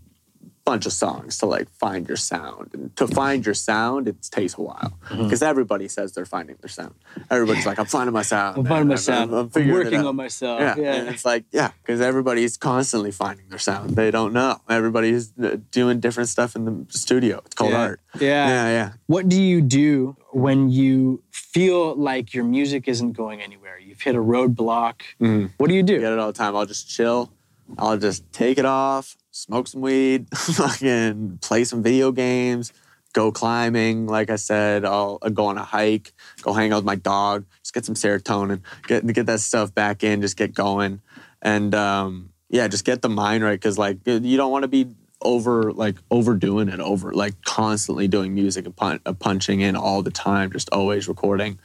bunch 0.64 0.86
of 0.86 0.92
songs 0.92 1.38
to 1.38 1.46
like 1.46 1.68
find 1.70 2.06
your 2.06 2.16
sound. 2.16 2.70
And 2.72 2.94
to 2.96 3.06
find 3.08 3.44
your 3.44 3.54
sound, 3.54 4.06
it 4.08 4.16
takes 4.30 4.56
a 4.56 4.60
while 4.62 4.92
Mm-hmm. 5.10 5.24
because 5.24 5.42
everybody 5.42 5.88
says 5.88 6.12
they're 6.12 6.24
finding 6.24 6.56
their 6.60 6.68
sound. 6.68 6.94
Everybody's 7.30 7.66
like, 7.66 7.78
I'm 7.78 7.86
finding 7.86 8.12
my 8.14 8.22
sound. 8.22 8.56
I'm 8.58 8.62
man. 8.62 8.70
finding 8.70 8.88
my 8.88 8.94
I'm- 8.94 8.98
sound. 9.02 9.30
I'm, 9.32 9.36
I'm 9.38 9.50
figuring 9.50 9.80
it 9.88 9.90
working 9.92 10.06
on 10.06 10.16
myself. 10.16 10.60
Yeah. 10.60 10.74
Yeah. 10.78 10.94
And 10.94 11.08
it's 11.08 11.24
like, 11.24 11.44
yeah, 11.50 11.72
because 11.82 12.00
everybody's 12.00 12.56
constantly 12.56 13.10
finding 13.10 13.48
their 13.48 13.58
sound. 13.58 13.96
They 13.96 14.10
don't 14.12 14.32
know. 14.32 14.60
Everybody's 14.68 15.32
uh, 15.42 15.56
doing 15.72 15.98
different 16.00 16.28
stuff 16.28 16.54
in 16.56 16.64
the 16.64 16.86
studio. 16.90 17.42
It's 17.44 17.54
called 17.56 17.72
Yeah. 17.72 17.80
art. 17.82 18.00
Yeah. 18.20 18.48
Yeah, 18.48 18.68
yeah. 18.70 18.92
What 19.06 19.28
do 19.28 19.40
you 19.42 19.60
do 19.60 20.16
when 20.30 20.70
you 20.70 21.22
feel 21.30 21.94
like 21.96 22.32
your 22.32 22.44
music 22.44 22.86
isn't 22.86 23.12
going 23.12 23.42
anywhere? 23.42 23.78
You've 23.78 24.00
hit 24.00 24.14
a 24.14 24.18
roadblock. 24.22 25.00
Mhm. 25.20 25.50
What 25.58 25.68
do 25.68 25.74
you 25.74 25.82
do? 25.82 25.96
I 25.96 26.00
get 26.00 26.12
it 26.12 26.18
all 26.18 26.28
the 26.28 26.38
time. 26.38 26.54
I'll 26.56 26.66
just 26.66 26.88
chill. 26.88 27.30
I'll 27.78 27.98
just 27.98 28.30
take 28.32 28.58
it 28.58 28.64
off, 28.64 29.16
smoke 29.30 29.68
some 29.68 29.80
weed, 29.80 30.26
fucking 30.34 31.38
play 31.40 31.64
some 31.64 31.82
video 31.82 32.12
games, 32.12 32.72
go 33.12 33.32
climbing. 33.32 34.06
Like 34.06 34.30
I 34.30 34.36
said, 34.36 34.84
I'll, 34.84 35.18
I'll 35.22 35.30
go 35.30 35.46
on 35.46 35.58
a 35.58 35.64
hike, 35.64 36.12
go 36.42 36.52
hang 36.52 36.72
out 36.72 36.76
with 36.76 36.84
my 36.84 36.96
dog, 36.96 37.44
just 37.62 37.74
get 37.74 37.84
some 37.84 37.94
serotonin, 37.94 38.60
get 38.86 39.06
get 39.06 39.26
that 39.26 39.40
stuff 39.40 39.74
back 39.74 40.04
in, 40.04 40.20
just 40.20 40.36
get 40.36 40.54
going, 40.54 41.00
and 41.40 41.74
um, 41.74 42.30
yeah, 42.48 42.68
just 42.68 42.84
get 42.84 43.02
the 43.02 43.08
mind 43.08 43.42
right 43.42 43.58
because 43.58 43.78
like 43.78 43.98
you 44.06 44.36
don't 44.36 44.52
want 44.52 44.62
to 44.62 44.68
be 44.68 44.86
over 45.22 45.72
like 45.72 45.96
overdoing 46.10 46.68
it 46.68 46.80
over 46.80 47.12
like 47.12 47.40
constantly 47.42 48.08
doing 48.08 48.34
music 48.34 48.66
and 48.66 48.76
pun- 48.76 49.00
uh, 49.06 49.12
punching 49.12 49.60
in 49.60 49.76
all 49.76 50.02
the 50.02 50.10
time 50.10 50.50
just 50.50 50.68
always 50.70 51.08
recording 51.08 51.58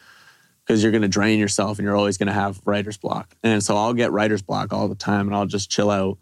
because 0.67 0.84
you're 0.84 0.91
going 0.91 1.01
to 1.01 1.08
drain 1.08 1.39
yourself 1.39 1.80
and 1.80 1.86
you're 1.86 1.95
always 1.95 2.17
going 2.17 2.27
to 2.27 2.34
have 2.34 2.60
writer's 2.65 2.97
block. 2.97 3.36
And 3.41 3.63
so 3.63 3.77
I'll 3.77 3.93
get 3.93 4.12
writer's 4.12 4.41
block 4.41 4.73
all 4.73 4.89
the 4.89 4.95
time 4.95 5.27
and 5.27 5.36
I'll 5.36 5.45
just 5.45 5.71
chill 5.71 5.89
out, 5.89 6.17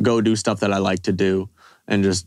go 0.00 0.20
do 0.20 0.36
stuff 0.36 0.60
that 0.60 0.72
I 0.72 0.78
like 0.78 1.02
to 1.04 1.12
do 1.12 1.48
and 1.88 2.04
just 2.04 2.26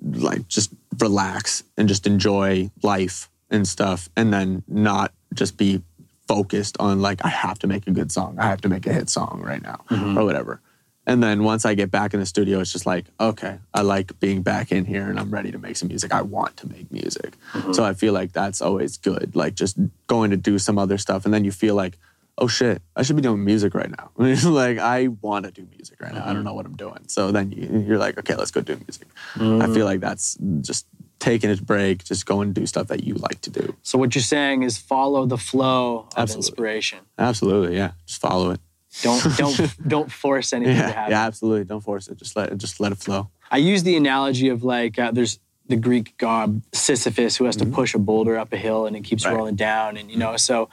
like 0.00 0.46
just 0.46 0.72
relax 0.98 1.64
and 1.76 1.88
just 1.88 2.06
enjoy 2.06 2.70
life 2.82 3.28
and 3.50 3.66
stuff 3.66 4.08
and 4.16 4.32
then 4.32 4.62
not 4.68 5.12
just 5.34 5.56
be 5.56 5.82
focused 6.28 6.76
on 6.78 7.02
like 7.02 7.24
I 7.24 7.28
have 7.28 7.58
to 7.60 7.66
make 7.66 7.88
a 7.88 7.90
good 7.90 8.12
song. 8.12 8.38
I 8.38 8.46
have 8.46 8.60
to 8.60 8.68
make 8.68 8.86
a 8.86 8.92
hit 8.92 9.10
song 9.10 9.42
right 9.44 9.62
now 9.62 9.84
mm-hmm. 9.90 10.16
or 10.16 10.24
whatever. 10.24 10.60
And 11.06 11.22
then 11.22 11.42
once 11.42 11.64
I 11.64 11.74
get 11.74 11.90
back 11.90 12.14
in 12.14 12.20
the 12.20 12.26
studio, 12.26 12.60
it's 12.60 12.72
just 12.72 12.86
like, 12.86 13.06
okay, 13.18 13.58
I 13.74 13.82
like 13.82 14.18
being 14.20 14.42
back 14.42 14.70
in 14.70 14.84
here 14.84 15.08
and 15.08 15.18
I'm 15.18 15.30
ready 15.30 15.50
to 15.50 15.58
make 15.58 15.76
some 15.76 15.88
music. 15.88 16.12
I 16.12 16.22
want 16.22 16.56
to 16.58 16.68
make 16.68 16.92
music. 16.92 17.34
Mm-hmm. 17.52 17.72
So 17.72 17.84
I 17.84 17.94
feel 17.94 18.12
like 18.12 18.32
that's 18.32 18.62
always 18.62 18.98
good. 18.98 19.34
Like 19.34 19.54
just 19.54 19.76
going 20.06 20.30
to 20.30 20.36
do 20.36 20.58
some 20.58 20.78
other 20.78 20.98
stuff. 20.98 21.24
And 21.24 21.34
then 21.34 21.44
you 21.44 21.50
feel 21.50 21.74
like, 21.74 21.98
oh 22.38 22.46
shit, 22.46 22.82
I 22.94 23.02
should 23.02 23.16
be 23.16 23.22
doing 23.22 23.44
music 23.44 23.74
right 23.74 23.90
now. 23.90 24.10
like 24.16 24.78
I 24.78 25.08
want 25.08 25.44
to 25.46 25.50
do 25.50 25.66
music 25.76 26.00
right 26.00 26.14
now. 26.14 26.22
I 26.22 26.26
don't 26.26 26.36
mm-hmm. 26.36 26.44
know 26.44 26.54
what 26.54 26.66
I'm 26.66 26.76
doing. 26.76 27.08
So 27.08 27.32
then 27.32 27.50
you, 27.50 27.84
you're 27.86 27.98
like, 27.98 28.16
okay, 28.18 28.36
let's 28.36 28.52
go 28.52 28.60
do 28.60 28.76
music. 28.76 29.08
I 29.34 29.38
mm. 29.38 29.74
feel 29.74 29.86
like 29.86 30.00
that's 30.00 30.38
just 30.60 30.86
taking 31.18 31.50
a 31.50 31.56
break, 31.56 32.04
just 32.04 32.26
go 32.26 32.40
and 32.40 32.54
do 32.54 32.66
stuff 32.66 32.88
that 32.88 33.04
you 33.04 33.14
like 33.14 33.40
to 33.42 33.50
do. 33.50 33.76
So 33.82 33.98
what 33.98 34.14
you're 34.14 34.22
saying 34.22 34.64
is 34.64 34.78
follow 34.78 35.26
the 35.26 35.38
flow 35.38 35.98
of 35.98 36.12
Absolutely. 36.16 36.48
inspiration. 36.48 36.98
Absolutely. 37.18 37.76
Yeah. 37.76 37.92
Just 38.06 38.20
follow 38.20 38.50
it. 38.50 38.60
Don't 39.00 39.22
don't 39.38 39.88
don't 39.88 40.12
force 40.12 40.52
anything 40.52 40.74
to 40.76 40.80
Yeah. 40.80 40.90
happen. 40.92 41.10
Yeah, 41.12 41.26
absolutely. 41.26 41.64
Don't 41.64 41.80
force 41.80 42.08
it. 42.08 42.18
Just 42.18 42.36
let 42.36 42.50
it, 42.52 42.58
just 42.58 42.78
let 42.80 42.92
it 42.92 42.98
flow. 42.98 43.30
I 43.50 43.56
use 43.58 43.82
the 43.82 43.96
analogy 43.96 44.48
of 44.48 44.62
like 44.64 44.98
uh, 44.98 45.10
there's 45.12 45.38
the 45.68 45.76
Greek 45.76 46.18
god 46.18 46.62
Sisyphus 46.74 47.36
who 47.36 47.44
has 47.46 47.56
to 47.56 47.66
push 47.66 47.94
a 47.94 47.98
boulder 47.98 48.36
up 48.36 48.52
a 48.52 48.56
hill 48.56 48.86
and 48.86 48.94
it 48.96 49.02
keeps 49.04 49.22
Mm-hmm. 49.22 49.30
Right. 49.32 49.38
rolling 49.38 49.56
down, 49.56 49.96
and 49.96 50.10
you 50.10 50.18
know, 50.18 50.36
so 50.36 50.68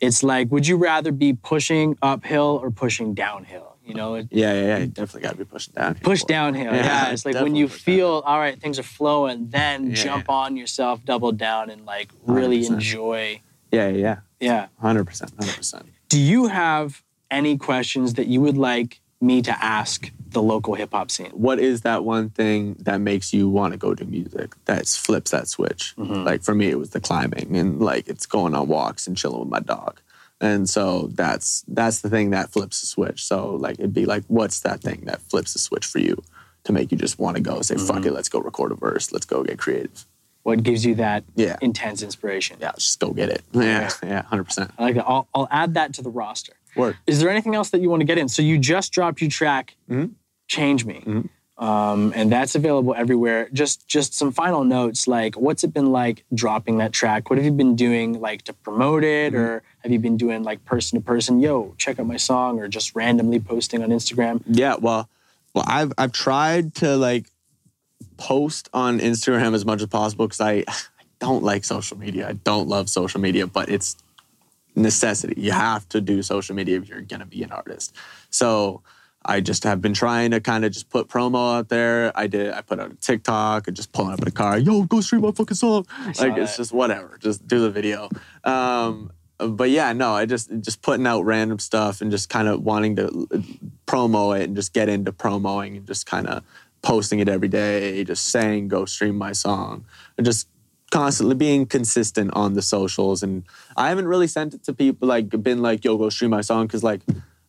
it's 0.00 0.22
like, 0.22 0.50
would 0.52 0.66
you 0.66 0.76
rather 0.76 1.12
be 1.12 1.32
pushing 1.32 1.96
uphill 2.02 2.60
or 2.62 2.70
pushing 2.70 3.14
downhill? 3.14 3.76
You 3.84 3.94
know, 3.94 4.14
it- 4.16 4.28
Yeah, 4.30 4.52
yeah, 4.52 4.66
yeah. 4.66 4.78
You 4.78 4.86
definitely 4.86 5.22
got 5.22 5.32
to 5.32 5.38
be 5.38 5.44
pushing 5.44 5.74
down. 5.74 5.94
push 5.96 6.22
downhill. 6.24 6.72
Yeah, 6.74 6.84
Yeah, 6.84 7.10
it's 7.12 7.24
like 7.26 7.34
when 7.36 7.54
you 7.56 7.68
feel 7.68 8.22
all 8.26 8.38
right, 8.38 8.58
things 8.60 8.78
are 8.78 8.82
flowing, 8.82 9.48
then 9.50 9.88
Yeah, 9.90 9.94
jump 9.94 10.26
yeah. 10.28 10.34
on 10.34 10.56
yourself, 10.56 11.04
double 11.04 11.32
down, 11.32 11.70
and 11.70 11.84
like 11.86 12.10
really 12.26 12.60
100%. 12.62 12.70
enjoy. 12.74 13.40
Yeah, 13.72 13.88
yeah, 13.88 13.96
yeah. 13.98 14.16
Yeah. 14.40 14.66
Hundred 14.80 15.04
percent, 15.06 15.32
hundred 15.38 15.56
percent. 15.56 15.86
Do 16.08 16.18
you 16.18 16.46
have 16.48 17.02
any 17.30 17.56
questions 17.58 18.14
that 18.14 18.26
you 18.26 18.40
would 18.40 18.56
like 18.58 19.00
me 19.20 19.40
to 19.42 19.64
ask 19.64 20.10
the 20.30 20.42
local 20.42 20.74
hip 20.74 20.90
hop 20.92 21.10
scene? 21.10 21.30
What 21.30 21.58
is 21.58 21.82
that 21.82 22.04
one 22.04 22.30
thing 22.30 22.74
that 22.80 23.00
makes 23.00 23.32
you 23.32 23.48
want 23.48 23.72
to 23.72 23.78
go 23.78 23.94
do 23.94 24.04
music? 24.04 24.54
That 24.66 24.86
flips 24.86 25.30
that 25.30 25.48
switch. 25.48 25.94
Mm-hmm. 25.96 26.24
Like 26.24 26.42
for 26.42 26.54
me, 26.54 26.68
it 26.70 26.78
was 26.78 26.90
the 26.90 27.00
climbing 27.00 27.56
and 27.56 27.80
like 27.80 28.08
it's 28.08 28.26
going 28.26 28.54
on 28.54 28.68
walks 28.68 29.06
and 29.06 29.16
chilling 29.16 29.40
with 29.40 29.48
my 29.48 29.60
dog. 29.60 30.00
And 30.40 30.68
so 30.68 31.08
that's 31.14 31.64
that's 31.68 32.00
the 32.00 32.10
thing 32.10 32.30
that 32.30 32.50
flips 32.50 32.80
the 32.80 32.86
switch. 32.86 33.24
So 33.24 33.54
like 33.54 33.78
it'd 33.78 33.94
be 33.94 34.04
like, 34.04 34.24
what's 34.28 34.60
that 34.60 34.80
thing 34.80 35.02
that 35.06 35.22
flips 35.22 35.52
the 35.54 35.58
switch 35.58 35.86
for 35.86 36.00
you 36.00 36.22
to 36.64 36.72
make 36.72 36.90
you 36.90 36.98
just 36.98 37.18
want 37.18 37.36
to 37.36 37.42
go 37.42 37.60
say, 37.62 37.76
fuck 37.76 37.98
Mm-hmm. 37.98 38.08
it, 38.08 38.12
let's 38.14 38.28
go 38.28 38.40
record 38.40 38.72
a 38.72 38.74
verse, 38.74 39.12
let's 39.12 39.26
go 39.26 39.42
get 39.44 39.58
creative. 39.58 40.04
What 40.42 40.62
gives 40.62 40.84
you 40.84 40.96
that 40.96 41.24
Yeah. 41.36 41.56
intense 41.62 42.02
inspiration? 42.02 42.58
Yeah, 42.60 42.72
just 42.74 43.00
go 43.00 43.12
get 43.12 43.30
it. 43.30 43.42
Yeah, 43.52 43.88
yeah, 44.02 44.22
hundred 44.22 44.44
percent. 44.44 44.72
I 44.76 44.82
like 44.82 44.94
that. 44.96 45.06
I'll, 45.06 45.26
I'll 45.34 45.48
add 45.50 45.72
that 45.74 45.94
to 45.94 46.02
the 46.02 46.10
roster. 46.10 46.52
Word. 46.76 46.96
Is 47.06 47.20
there 47.20 47.30
anything 47.30 47.54
else 47.54 47.70
that 47.70 47.80
you 47.80 47.90
want 47.90 48.00
to 48.00 48.04
get 48.06 48.18
in? 48.18 48.28
So 48.28 48.42
you 48.42 48.58
just 48.58 48.92
dropped 48.92 49.20
your 49.20 49.30
track, 49.30 49.76
Mm-hmm. 49.90 50.12
"Change 50.48 50.84
Me," 50.84 51.02
um, 51.56 52.12
and 52.16 52.30
that's 52.32 52.54
available 52.54 52.94
everywhere. 52.96 53.48
Just 53.52 53.86
just 53.88 54.14
some 54.14 54.32
final 54.32 54.64
notes, 54.64 55.06
like 55.06 55.36
what's 55.36 55.62
it 55.64 55.72
been 55.72 55.92
like 55.92 56.24
dropping 56.34 56.78
that 56.78 56.92
track? 56.92 57.30
What 57.30 57.38
have 57.38 57.44
you 57.44 57.52
been 57.52 57.76
doing, 57.76 58.20
like 58.20 58.42
to 58.42 58.52
promote 58.52 59.04
it, 59.04 59.32
Mm-hmm. 59.32 59.42
or 59.42 59.62
have 59.82 59.92
you 59.92 59.98
been 59.98 60.16
doing 60.16 60.42
like 60.42 60.64
person 60.64 60.98
to 60.98 61.04
person? 61.04 61.40
Yo, 61.40 61.74
check 61.78 61.98
out 61.98 62.06
my 62.06 62.16
song, 62.16 62.58
or 62.60 62.68
just 62.68 62.94
randomly 62.94 63.40
posting 63.40 63.82
on 63.82 63.90
Instagram? 63.90 64.42
Yeah, 64.46 64.76
well, 64.80 65.08
well, 65.54 65.64
I've 65.66 65.92
I've 65.96 66.12
tried 66.12 66.74
to 66.76 66.96
like 66.96 67.26
post 68.16 68.68
on 68.72 68.98
Instagram 69.00 69.54
as 69.54 69.64
much 69.64 69.80
as 69.80 69.88
possible 69.88 70.26
because 70.26 70.40
I, 70.40 70.52
I 70.68 70.74
don't 71.20 71.42
like 71.42 71.64
social 71.64 71.96
media. 71.98 72.28
I 72.28 72.32
don't 72.32 72.68
love 72.68 72.88
social 72.88 73.20
media, 73.20 73.46
but 73.46 73.68
it's 73.68 73.96
necessity. 74.74 75.40
You 75.40 75.52
have 75.52 75.88
to 75.90 76.00
do 76.00 76.22
social 76.22 76.54
media 76.54 76.78
if 76.78 76.88
you're 76.88 77.02
gonna 77.02 77.26
be 77.26 77.42
an 77.42 77.52
artist. 77.52 77.94
So 78.30 78.82
I 79.24 79.40
just 79.40 79.64
have 79.64 79.80
been 79.80 79.94
trying 79.94 80.32
to 80.32 80.40
kind 80.40 80.64
of 80.64 80.72
just 80.72 80.90
put 80.90 81.08
promo 81.08 81.58
out 81.58 81.68
there. 81.68 82.12
I 82.14 82.26
did. 82.26 82.52
I 82.52 82.60
put 82.60 82.78
out 82.78 82.92
a 82.92 82.96
TikTok 82.96 83.66
and 83.66 83.76
just 83.76 83.92
pulling 83.92 84.12
up 84.12 84.20
in 84.20 84.28
a 84.28 84.32
car. 84.32 84.58
Yo, 84.58 84.82
go 84.82 85.00
stream 85.00 85.22
my 85.22 85.30
fucking 85.30 85.56
song. 85.56 85.86
Like 86.06 86.36
it's 86.36 86.52
that. 86.52 86.56
just 86.56 86.72
whatever. 86.72 87.18
Just 87.20 87.46
do 87.46 87.60
the 87.60 87.70
video. 87.70 88.10
Um, 88.44 89.12
but 89.38 89.70
yeah, 89.70 89.92
no, 89.92 90.12
I 90.12 90.26
just 90.26 90.50
just 90.60 90.82
putting 90.82 91.06
out 91.06 91.22
random 91.22 91.58
stuff 91.58 92.00
and 92.00 92.10
just 92.10 92.28
kind 92.28 92.48
of 92.48 92.62
wanting 92.62 92.96
to 92.96 93.28
promo 93.86 94.38
it 94.38 94.44
and 94.44 94.56
just 94.56 94.72
get 94.72 94.88
into 94.88 95.12
promoing 95.12 95.76
and 95.78 95.86
just 95.86 96.06
kind 96.06 96.26
of 96.26 96.44
posting 96.82 97.18
it 97.18 97.28
every 97.28 97.48
day, 97.48 98.04
just 98.04 98.26
saying 98.26 98.68
go 98.68 98.84
stream 98.84 99.16
my 99.16 99.32
song, 99.32 99.86
and 100.18 100.26
just 100.26 100.48
constantly 100.94 101.34
being 101.34 101.66
consistent 101.66 102.30
on 102.34 102.54
the 102.54 102.62
socials. 102.62 103.24
And 103.24 103.42
I 103.76 103.88
haven't 103.88 104.06
really 104.06 104.28
sent 104.28 104.54
it 104.54 104.62
to 104.62 104.72
people 104.72 105.08
like 105.08 105.28
been 105.42 105.60
like 105.60 105.84
yo 105.84 105.98
go 105.98 106.08
stream 106.08 106.30
my 106.30 106.40
song 106.40 106.68
because 106.68 106.84
like 106.84 107.00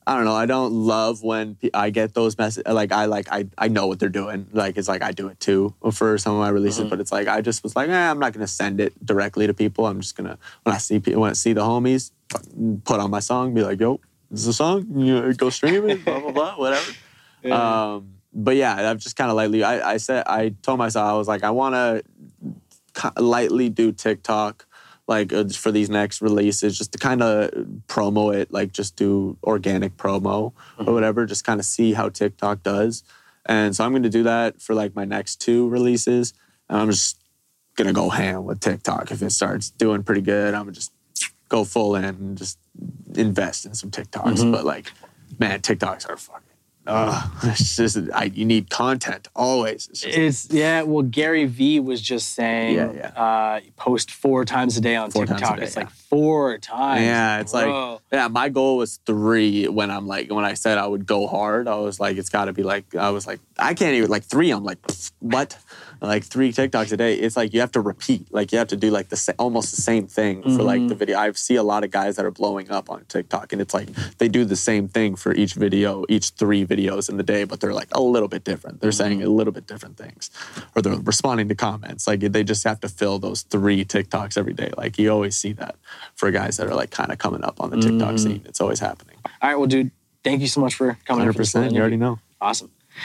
I 0.08 0.16
don't 0.16 0.26
know 0.26 0.34
I 0.34 0.48
don't 0.48 0.74
love 0.74 1.22
when 1.22 1.56
I 1.72 1.92
get 1.92 2.16
those 2.16 2.36
messages 2.40 2.74
like 2.74 2.92
I 2.92 3.06
like 3.06 3.28
I 3.32 3.46
I 3.56 3.68
know 3.68 3.86
what 3.86 4.00
they're 4.00 4.10
doing 4.10 4.48
like 4.52 4.78
it's 4.78 4.88
like 4.88 5.04
I 5.04 5.12
do 5.12 5.28
it 5.28 5.40
too 5.40 5.76
for 5.92 6.18
some 6.18 6.34
of 6.34 6.40
my 6.40 6.50
releases, 6.50 6.90
but 6.90 7.00
it's 7.00 7.12
like 7.12 7.28
I 7.28 7.42
just 7.42 7.62
was 7.62 7.76
like 7.76 7.88
eh, 7.88 8.10
I'm 8.10 8.18
not 8.18 8.34
gonna 8.34 8.48
send 8.48 8.82
it 8.82 8.94
directly 9.06 9.46
to 9.46 9.54
people. 9.54 9.86
I'm 9.86 10.02
just 10.02 10.16
gonna 10.18 10.40
when 10.64 10.74
I 10.74 10.80
see 10.80 11.00
people 11.00 11.22
when 11.22 11.30
I 11.30 11.34
see 11.34 11.54
the 11.54 11.62
homies 11.62 12.10
put 12.84 13.00
on 13.00 13.12
my 13.12 13.20
song, 13.20 13.54
be 13.54 13.62
like 13.62 13.80
yo 13.80 14.00
this 14.32 14.42
is 14.42 14.48
a 14.48 14.54
song 14.54 14.88
you 14.96 15.22
know, 15.22 15.34
go 15.34 15.52
stream 15.52 15.88
it 15.88 16.04
blah 16.04 16.20
blah 16.20 16.32
blah 16.32 16.56
whatever. 16.56 16.92
Um, 17.46 18.16
but 18.34 18.56
yeah, 18.56 18.90
I've 18.90 18.98
just 18.98 19.16
kind 19.16 19.30
of 19.30 19.38
lightly. 19.38 19.64
I, 19.64 19.94
I 19.94 19.98
said 19.98 20.24
I 20.26 20.56
told 20.64 20.80
myself 20.80 21.08
I 21.08 21.14
was 21.14 21.28
like 21.28 21.44
I 21.44 21.52
want 21.52 21.76
to 21.76 22.04
lightly 23.18 23.70
do 23.70 23.92
TikTok 23.92 24.66
like 25.08 25.32
uh, 25.32 25.48
for 25.50 25.72
these 25.72 25.90
next 25.90 26.22
releases, 26.22 26.78
just 26.78 26.92
to 26.94 26.98
kind 26.98 27.22
of 27.22 27.52
promo 27.88 28.34
it, 28.34 28.52
like 28.52 28.72
just 28.72 28.96
do 28.96 29.38
organic 29.44 29.98
promo 29.98 30.52
or 30.80 30.94
whatever, 30.94 31.26
just 31.26 31.44
kind 31.44 31.60
of 31.60 31.66
see 31.66 31.94
how 31.94 32.10
TikTok 32.10 32.64
does. 32.64 33.04
And 33.46 33.76
so 33.76 33.86
I'm 33.86 33.92
going 33.92 34.04
to 34.04 34.10
do 34.10 34.24
that 34.24 34.62
for 34.62 34.74
like 34.74 34.96
my 34.96 35.06
next 35.06 35.36
two 35.42 35.70
releases, 35.70 36.34
and 36.70 36.80
I'm 36.80 36.90
just 36.90 37.20
gonna 37.76 37.94
go 37.94 38.10
ham 38.10 38.46
with 38.46 38.60
TikTok 38.62 39.12
if 39.12 39.22
it 39.22 39.32
starts 39.32 39.70
doing 39.70 40.02
pretty 40.04 40.22
good. 40.22 40.54
I'm 40.54 40.62
gonna 40.62 40.72
just 40.72 40.92
go 41.50 41.64
full 41.64 41.96
in 41.96 42.06
and 42.06 42.38
just 42.38 42.58
invest 43.16 43.66
in 43.66 43.76
some 43.76 43.92
TikToks. 43.92 44.52
But 44.52 44.66
like, 44.66 44.92
man, 45.38 45.60
TikToks 45.62 46.10
are 46.10 46.18
fucking. 46.18 46.42
Uh, 46.88 47.28
it's 47.44 47.76
just 47.76 47.98
I, 48.14 48.26
you 48.26 48.46
need 48.46 48.70
content 48.70 49.28
always. 49.36 49.88
It's 49.90 50.02
just, 50.02 50.18
It's 50.18 50.54
yeah. 50.54 50.84
Well, 50.84 51.04
Gary 51.04 51.46
Vee 51.46 51.80
was 51.80 52.02
just 52.02 52.32
saying, 52.36 52.76
Yeah, 52.76 52.92
yeah. 52.92 53.08
Uh, 53.08 53.60
post 53.76 54.12
four 54.12 54.46
times 54.46 54.78
a 54.78 54.82
day 54.82 54.96
on 54.96 55.12
Four 55.12 55.26
TikTok. 55.26 55.58
day, 55.58 55.64
it's 55.64 55.76
yeah. 55.76 55.84
like 55.84 55.92
four 55.92 56.58
times. 56.58 57.02
yeah, 57.02 57.40
it's 57.40 57.52
bro. 57.54 57.94
like 57.94 58.02
yeah. 58.12 58.28
My 58.28 58.50
goal 58.50 58.78
was 58.78 59.00
three 59.06 59.68
when 59.68 59.90
I'm 59.92 60.08
like 60.08 60.32
when 60.32 60.46
I 60.46 60.54
said 60.54 60.78
I 60.78 60.88
would 60.88 61.06
go 61.06 61.28
hard. 61.28 61.68
I 61.68 61.76
was 61.76 62.00
like 62.00 62.18
it's 62.18 62.30
got 62.30 62.46
to 62.46 62.54
be 62.54 62.64
like 62.64 62.96
I 62.96 63.10
was 63.10 63.26
like 63.26 63.40
I 63.58 63.74
can't 63.74 63.96
even 63.96 64.10
like 64.10 64.24
three. 64.24 64.52
I'm 64.52 64.64
like 64.64 64.80
what? 65.20 65.58
Like 66.02 66.24
three 66.24 66.52
TikToks 66.52 66.92
a 66.92 66.98
day. 66.98 67.16
It's 67.16 67.38
like 67.38 67.54
you 67.54 67.60
have 67.60 67.72
to 67.72 67.82
repeat. 67.82 68.28
Like 68.32 68.52
you 68.52 68.58
have 68.58 68.68
to 68.70 68.78
do 68.78 68.92
like 68.92 69.10
the 69.10 69.16
sa- 69.16 69.34
almost 69.40 69.76
the 69.76 69.82
same 69.82 70.08
thing 70.08 70.44
for 70.44 70.64
like 70.64 70.82
the 70.82 70.88
mm-hmm. 70.88 70.98
video. 70.98 71.18
I 71.18 71.32
see 71.32 71.56
a 71.56 71.64
lot 71.64 71.84
of 71.84 71.92
guys 71.92 72.16
that 72.16 72.26
are 72.26 72.32
blowing 72.32 72.70
up 72.70 72.90
on 72.90 73.06
TikTok, 73.06 73.54
and 73.54 73.62
it's 73.62 73.74
like 73.74 73.90
they 74.18 74.28
do 74.28 74.46
the 74.46 74.56
same 74.56 74.88
thing 74.88 75.16
for 75.16 75.34
each 75.34 75.54
video, 75.54 76.06
each 76.10 76.32
three 76.32 76.66
videos 76.66 77.10
in 77.10 77.18
the 77.18 77.24
day, 77.24 77.44
but 77.44 77.60
they're 77.60 77.74
like 77.74 77.90
a 77.94 78.02
little 78.02 78.28
bit 78.28 78.44
different. 78.44 78.82
They're 78.82 78.92
saying 78.92 79.22
a 79.22 79.26
mm-hmm. 79.26 79.34
little 79.34 79.54
bit 79.54 79.68
different 79.68 79.98
things, 79.98 80.32
or 80.76 80.82
they're 80.82 80.96
responding 80.96 81.48
to 81.50 81.56
comments. 81.56 82.08
Like 82.08 82.20
they 82.20 82.44
just 82.44 82.64
have 82.64 82.80
to 82.82 82.90
fill 82.90 83.20
those 83.20 83.42
three 83.44 83.86
TikToks 83.86 84.38
every 84.38 84.54
day. 84.54 84.72
Like 84.78 84.98
you 84.98 85.10
always 85.12 85.36
see 85.36 85.54
that 85.54 85.76
for 86.16 86.32
guys 86.32 86.58
that 86.58 86.68
are 86.68 86.76
like 86.76 86.92
kind 86.92 87.12
of 87.12 87.18
coming 87.18 87.44
up 87.44 87.62
on 87.62 87.70
the 87.70 87.78
TikTok 87.78 88.16
mm-hmm. 88.16 88.18
scene. 88.18 88.42
It's 88.46 88.62
always 88.62 88.80
happening. 88.80 89.18
All 89.42 89.50
right, 89.50 89.56
well, 89.56 89.68
dude, 89.68 89.92
thank 90.24 90.42
you 90.42 90.48
so 90.48 90.62
much 90.62 90.76
for 90.76 90.98
coming. 91.06 91.22
Hundred 91.22 91.36
percent. 91.36 91.74
You 91.74 91.80
already 91.80 91.98
know. 91.98 92.20
Awesome. 92.42 92.72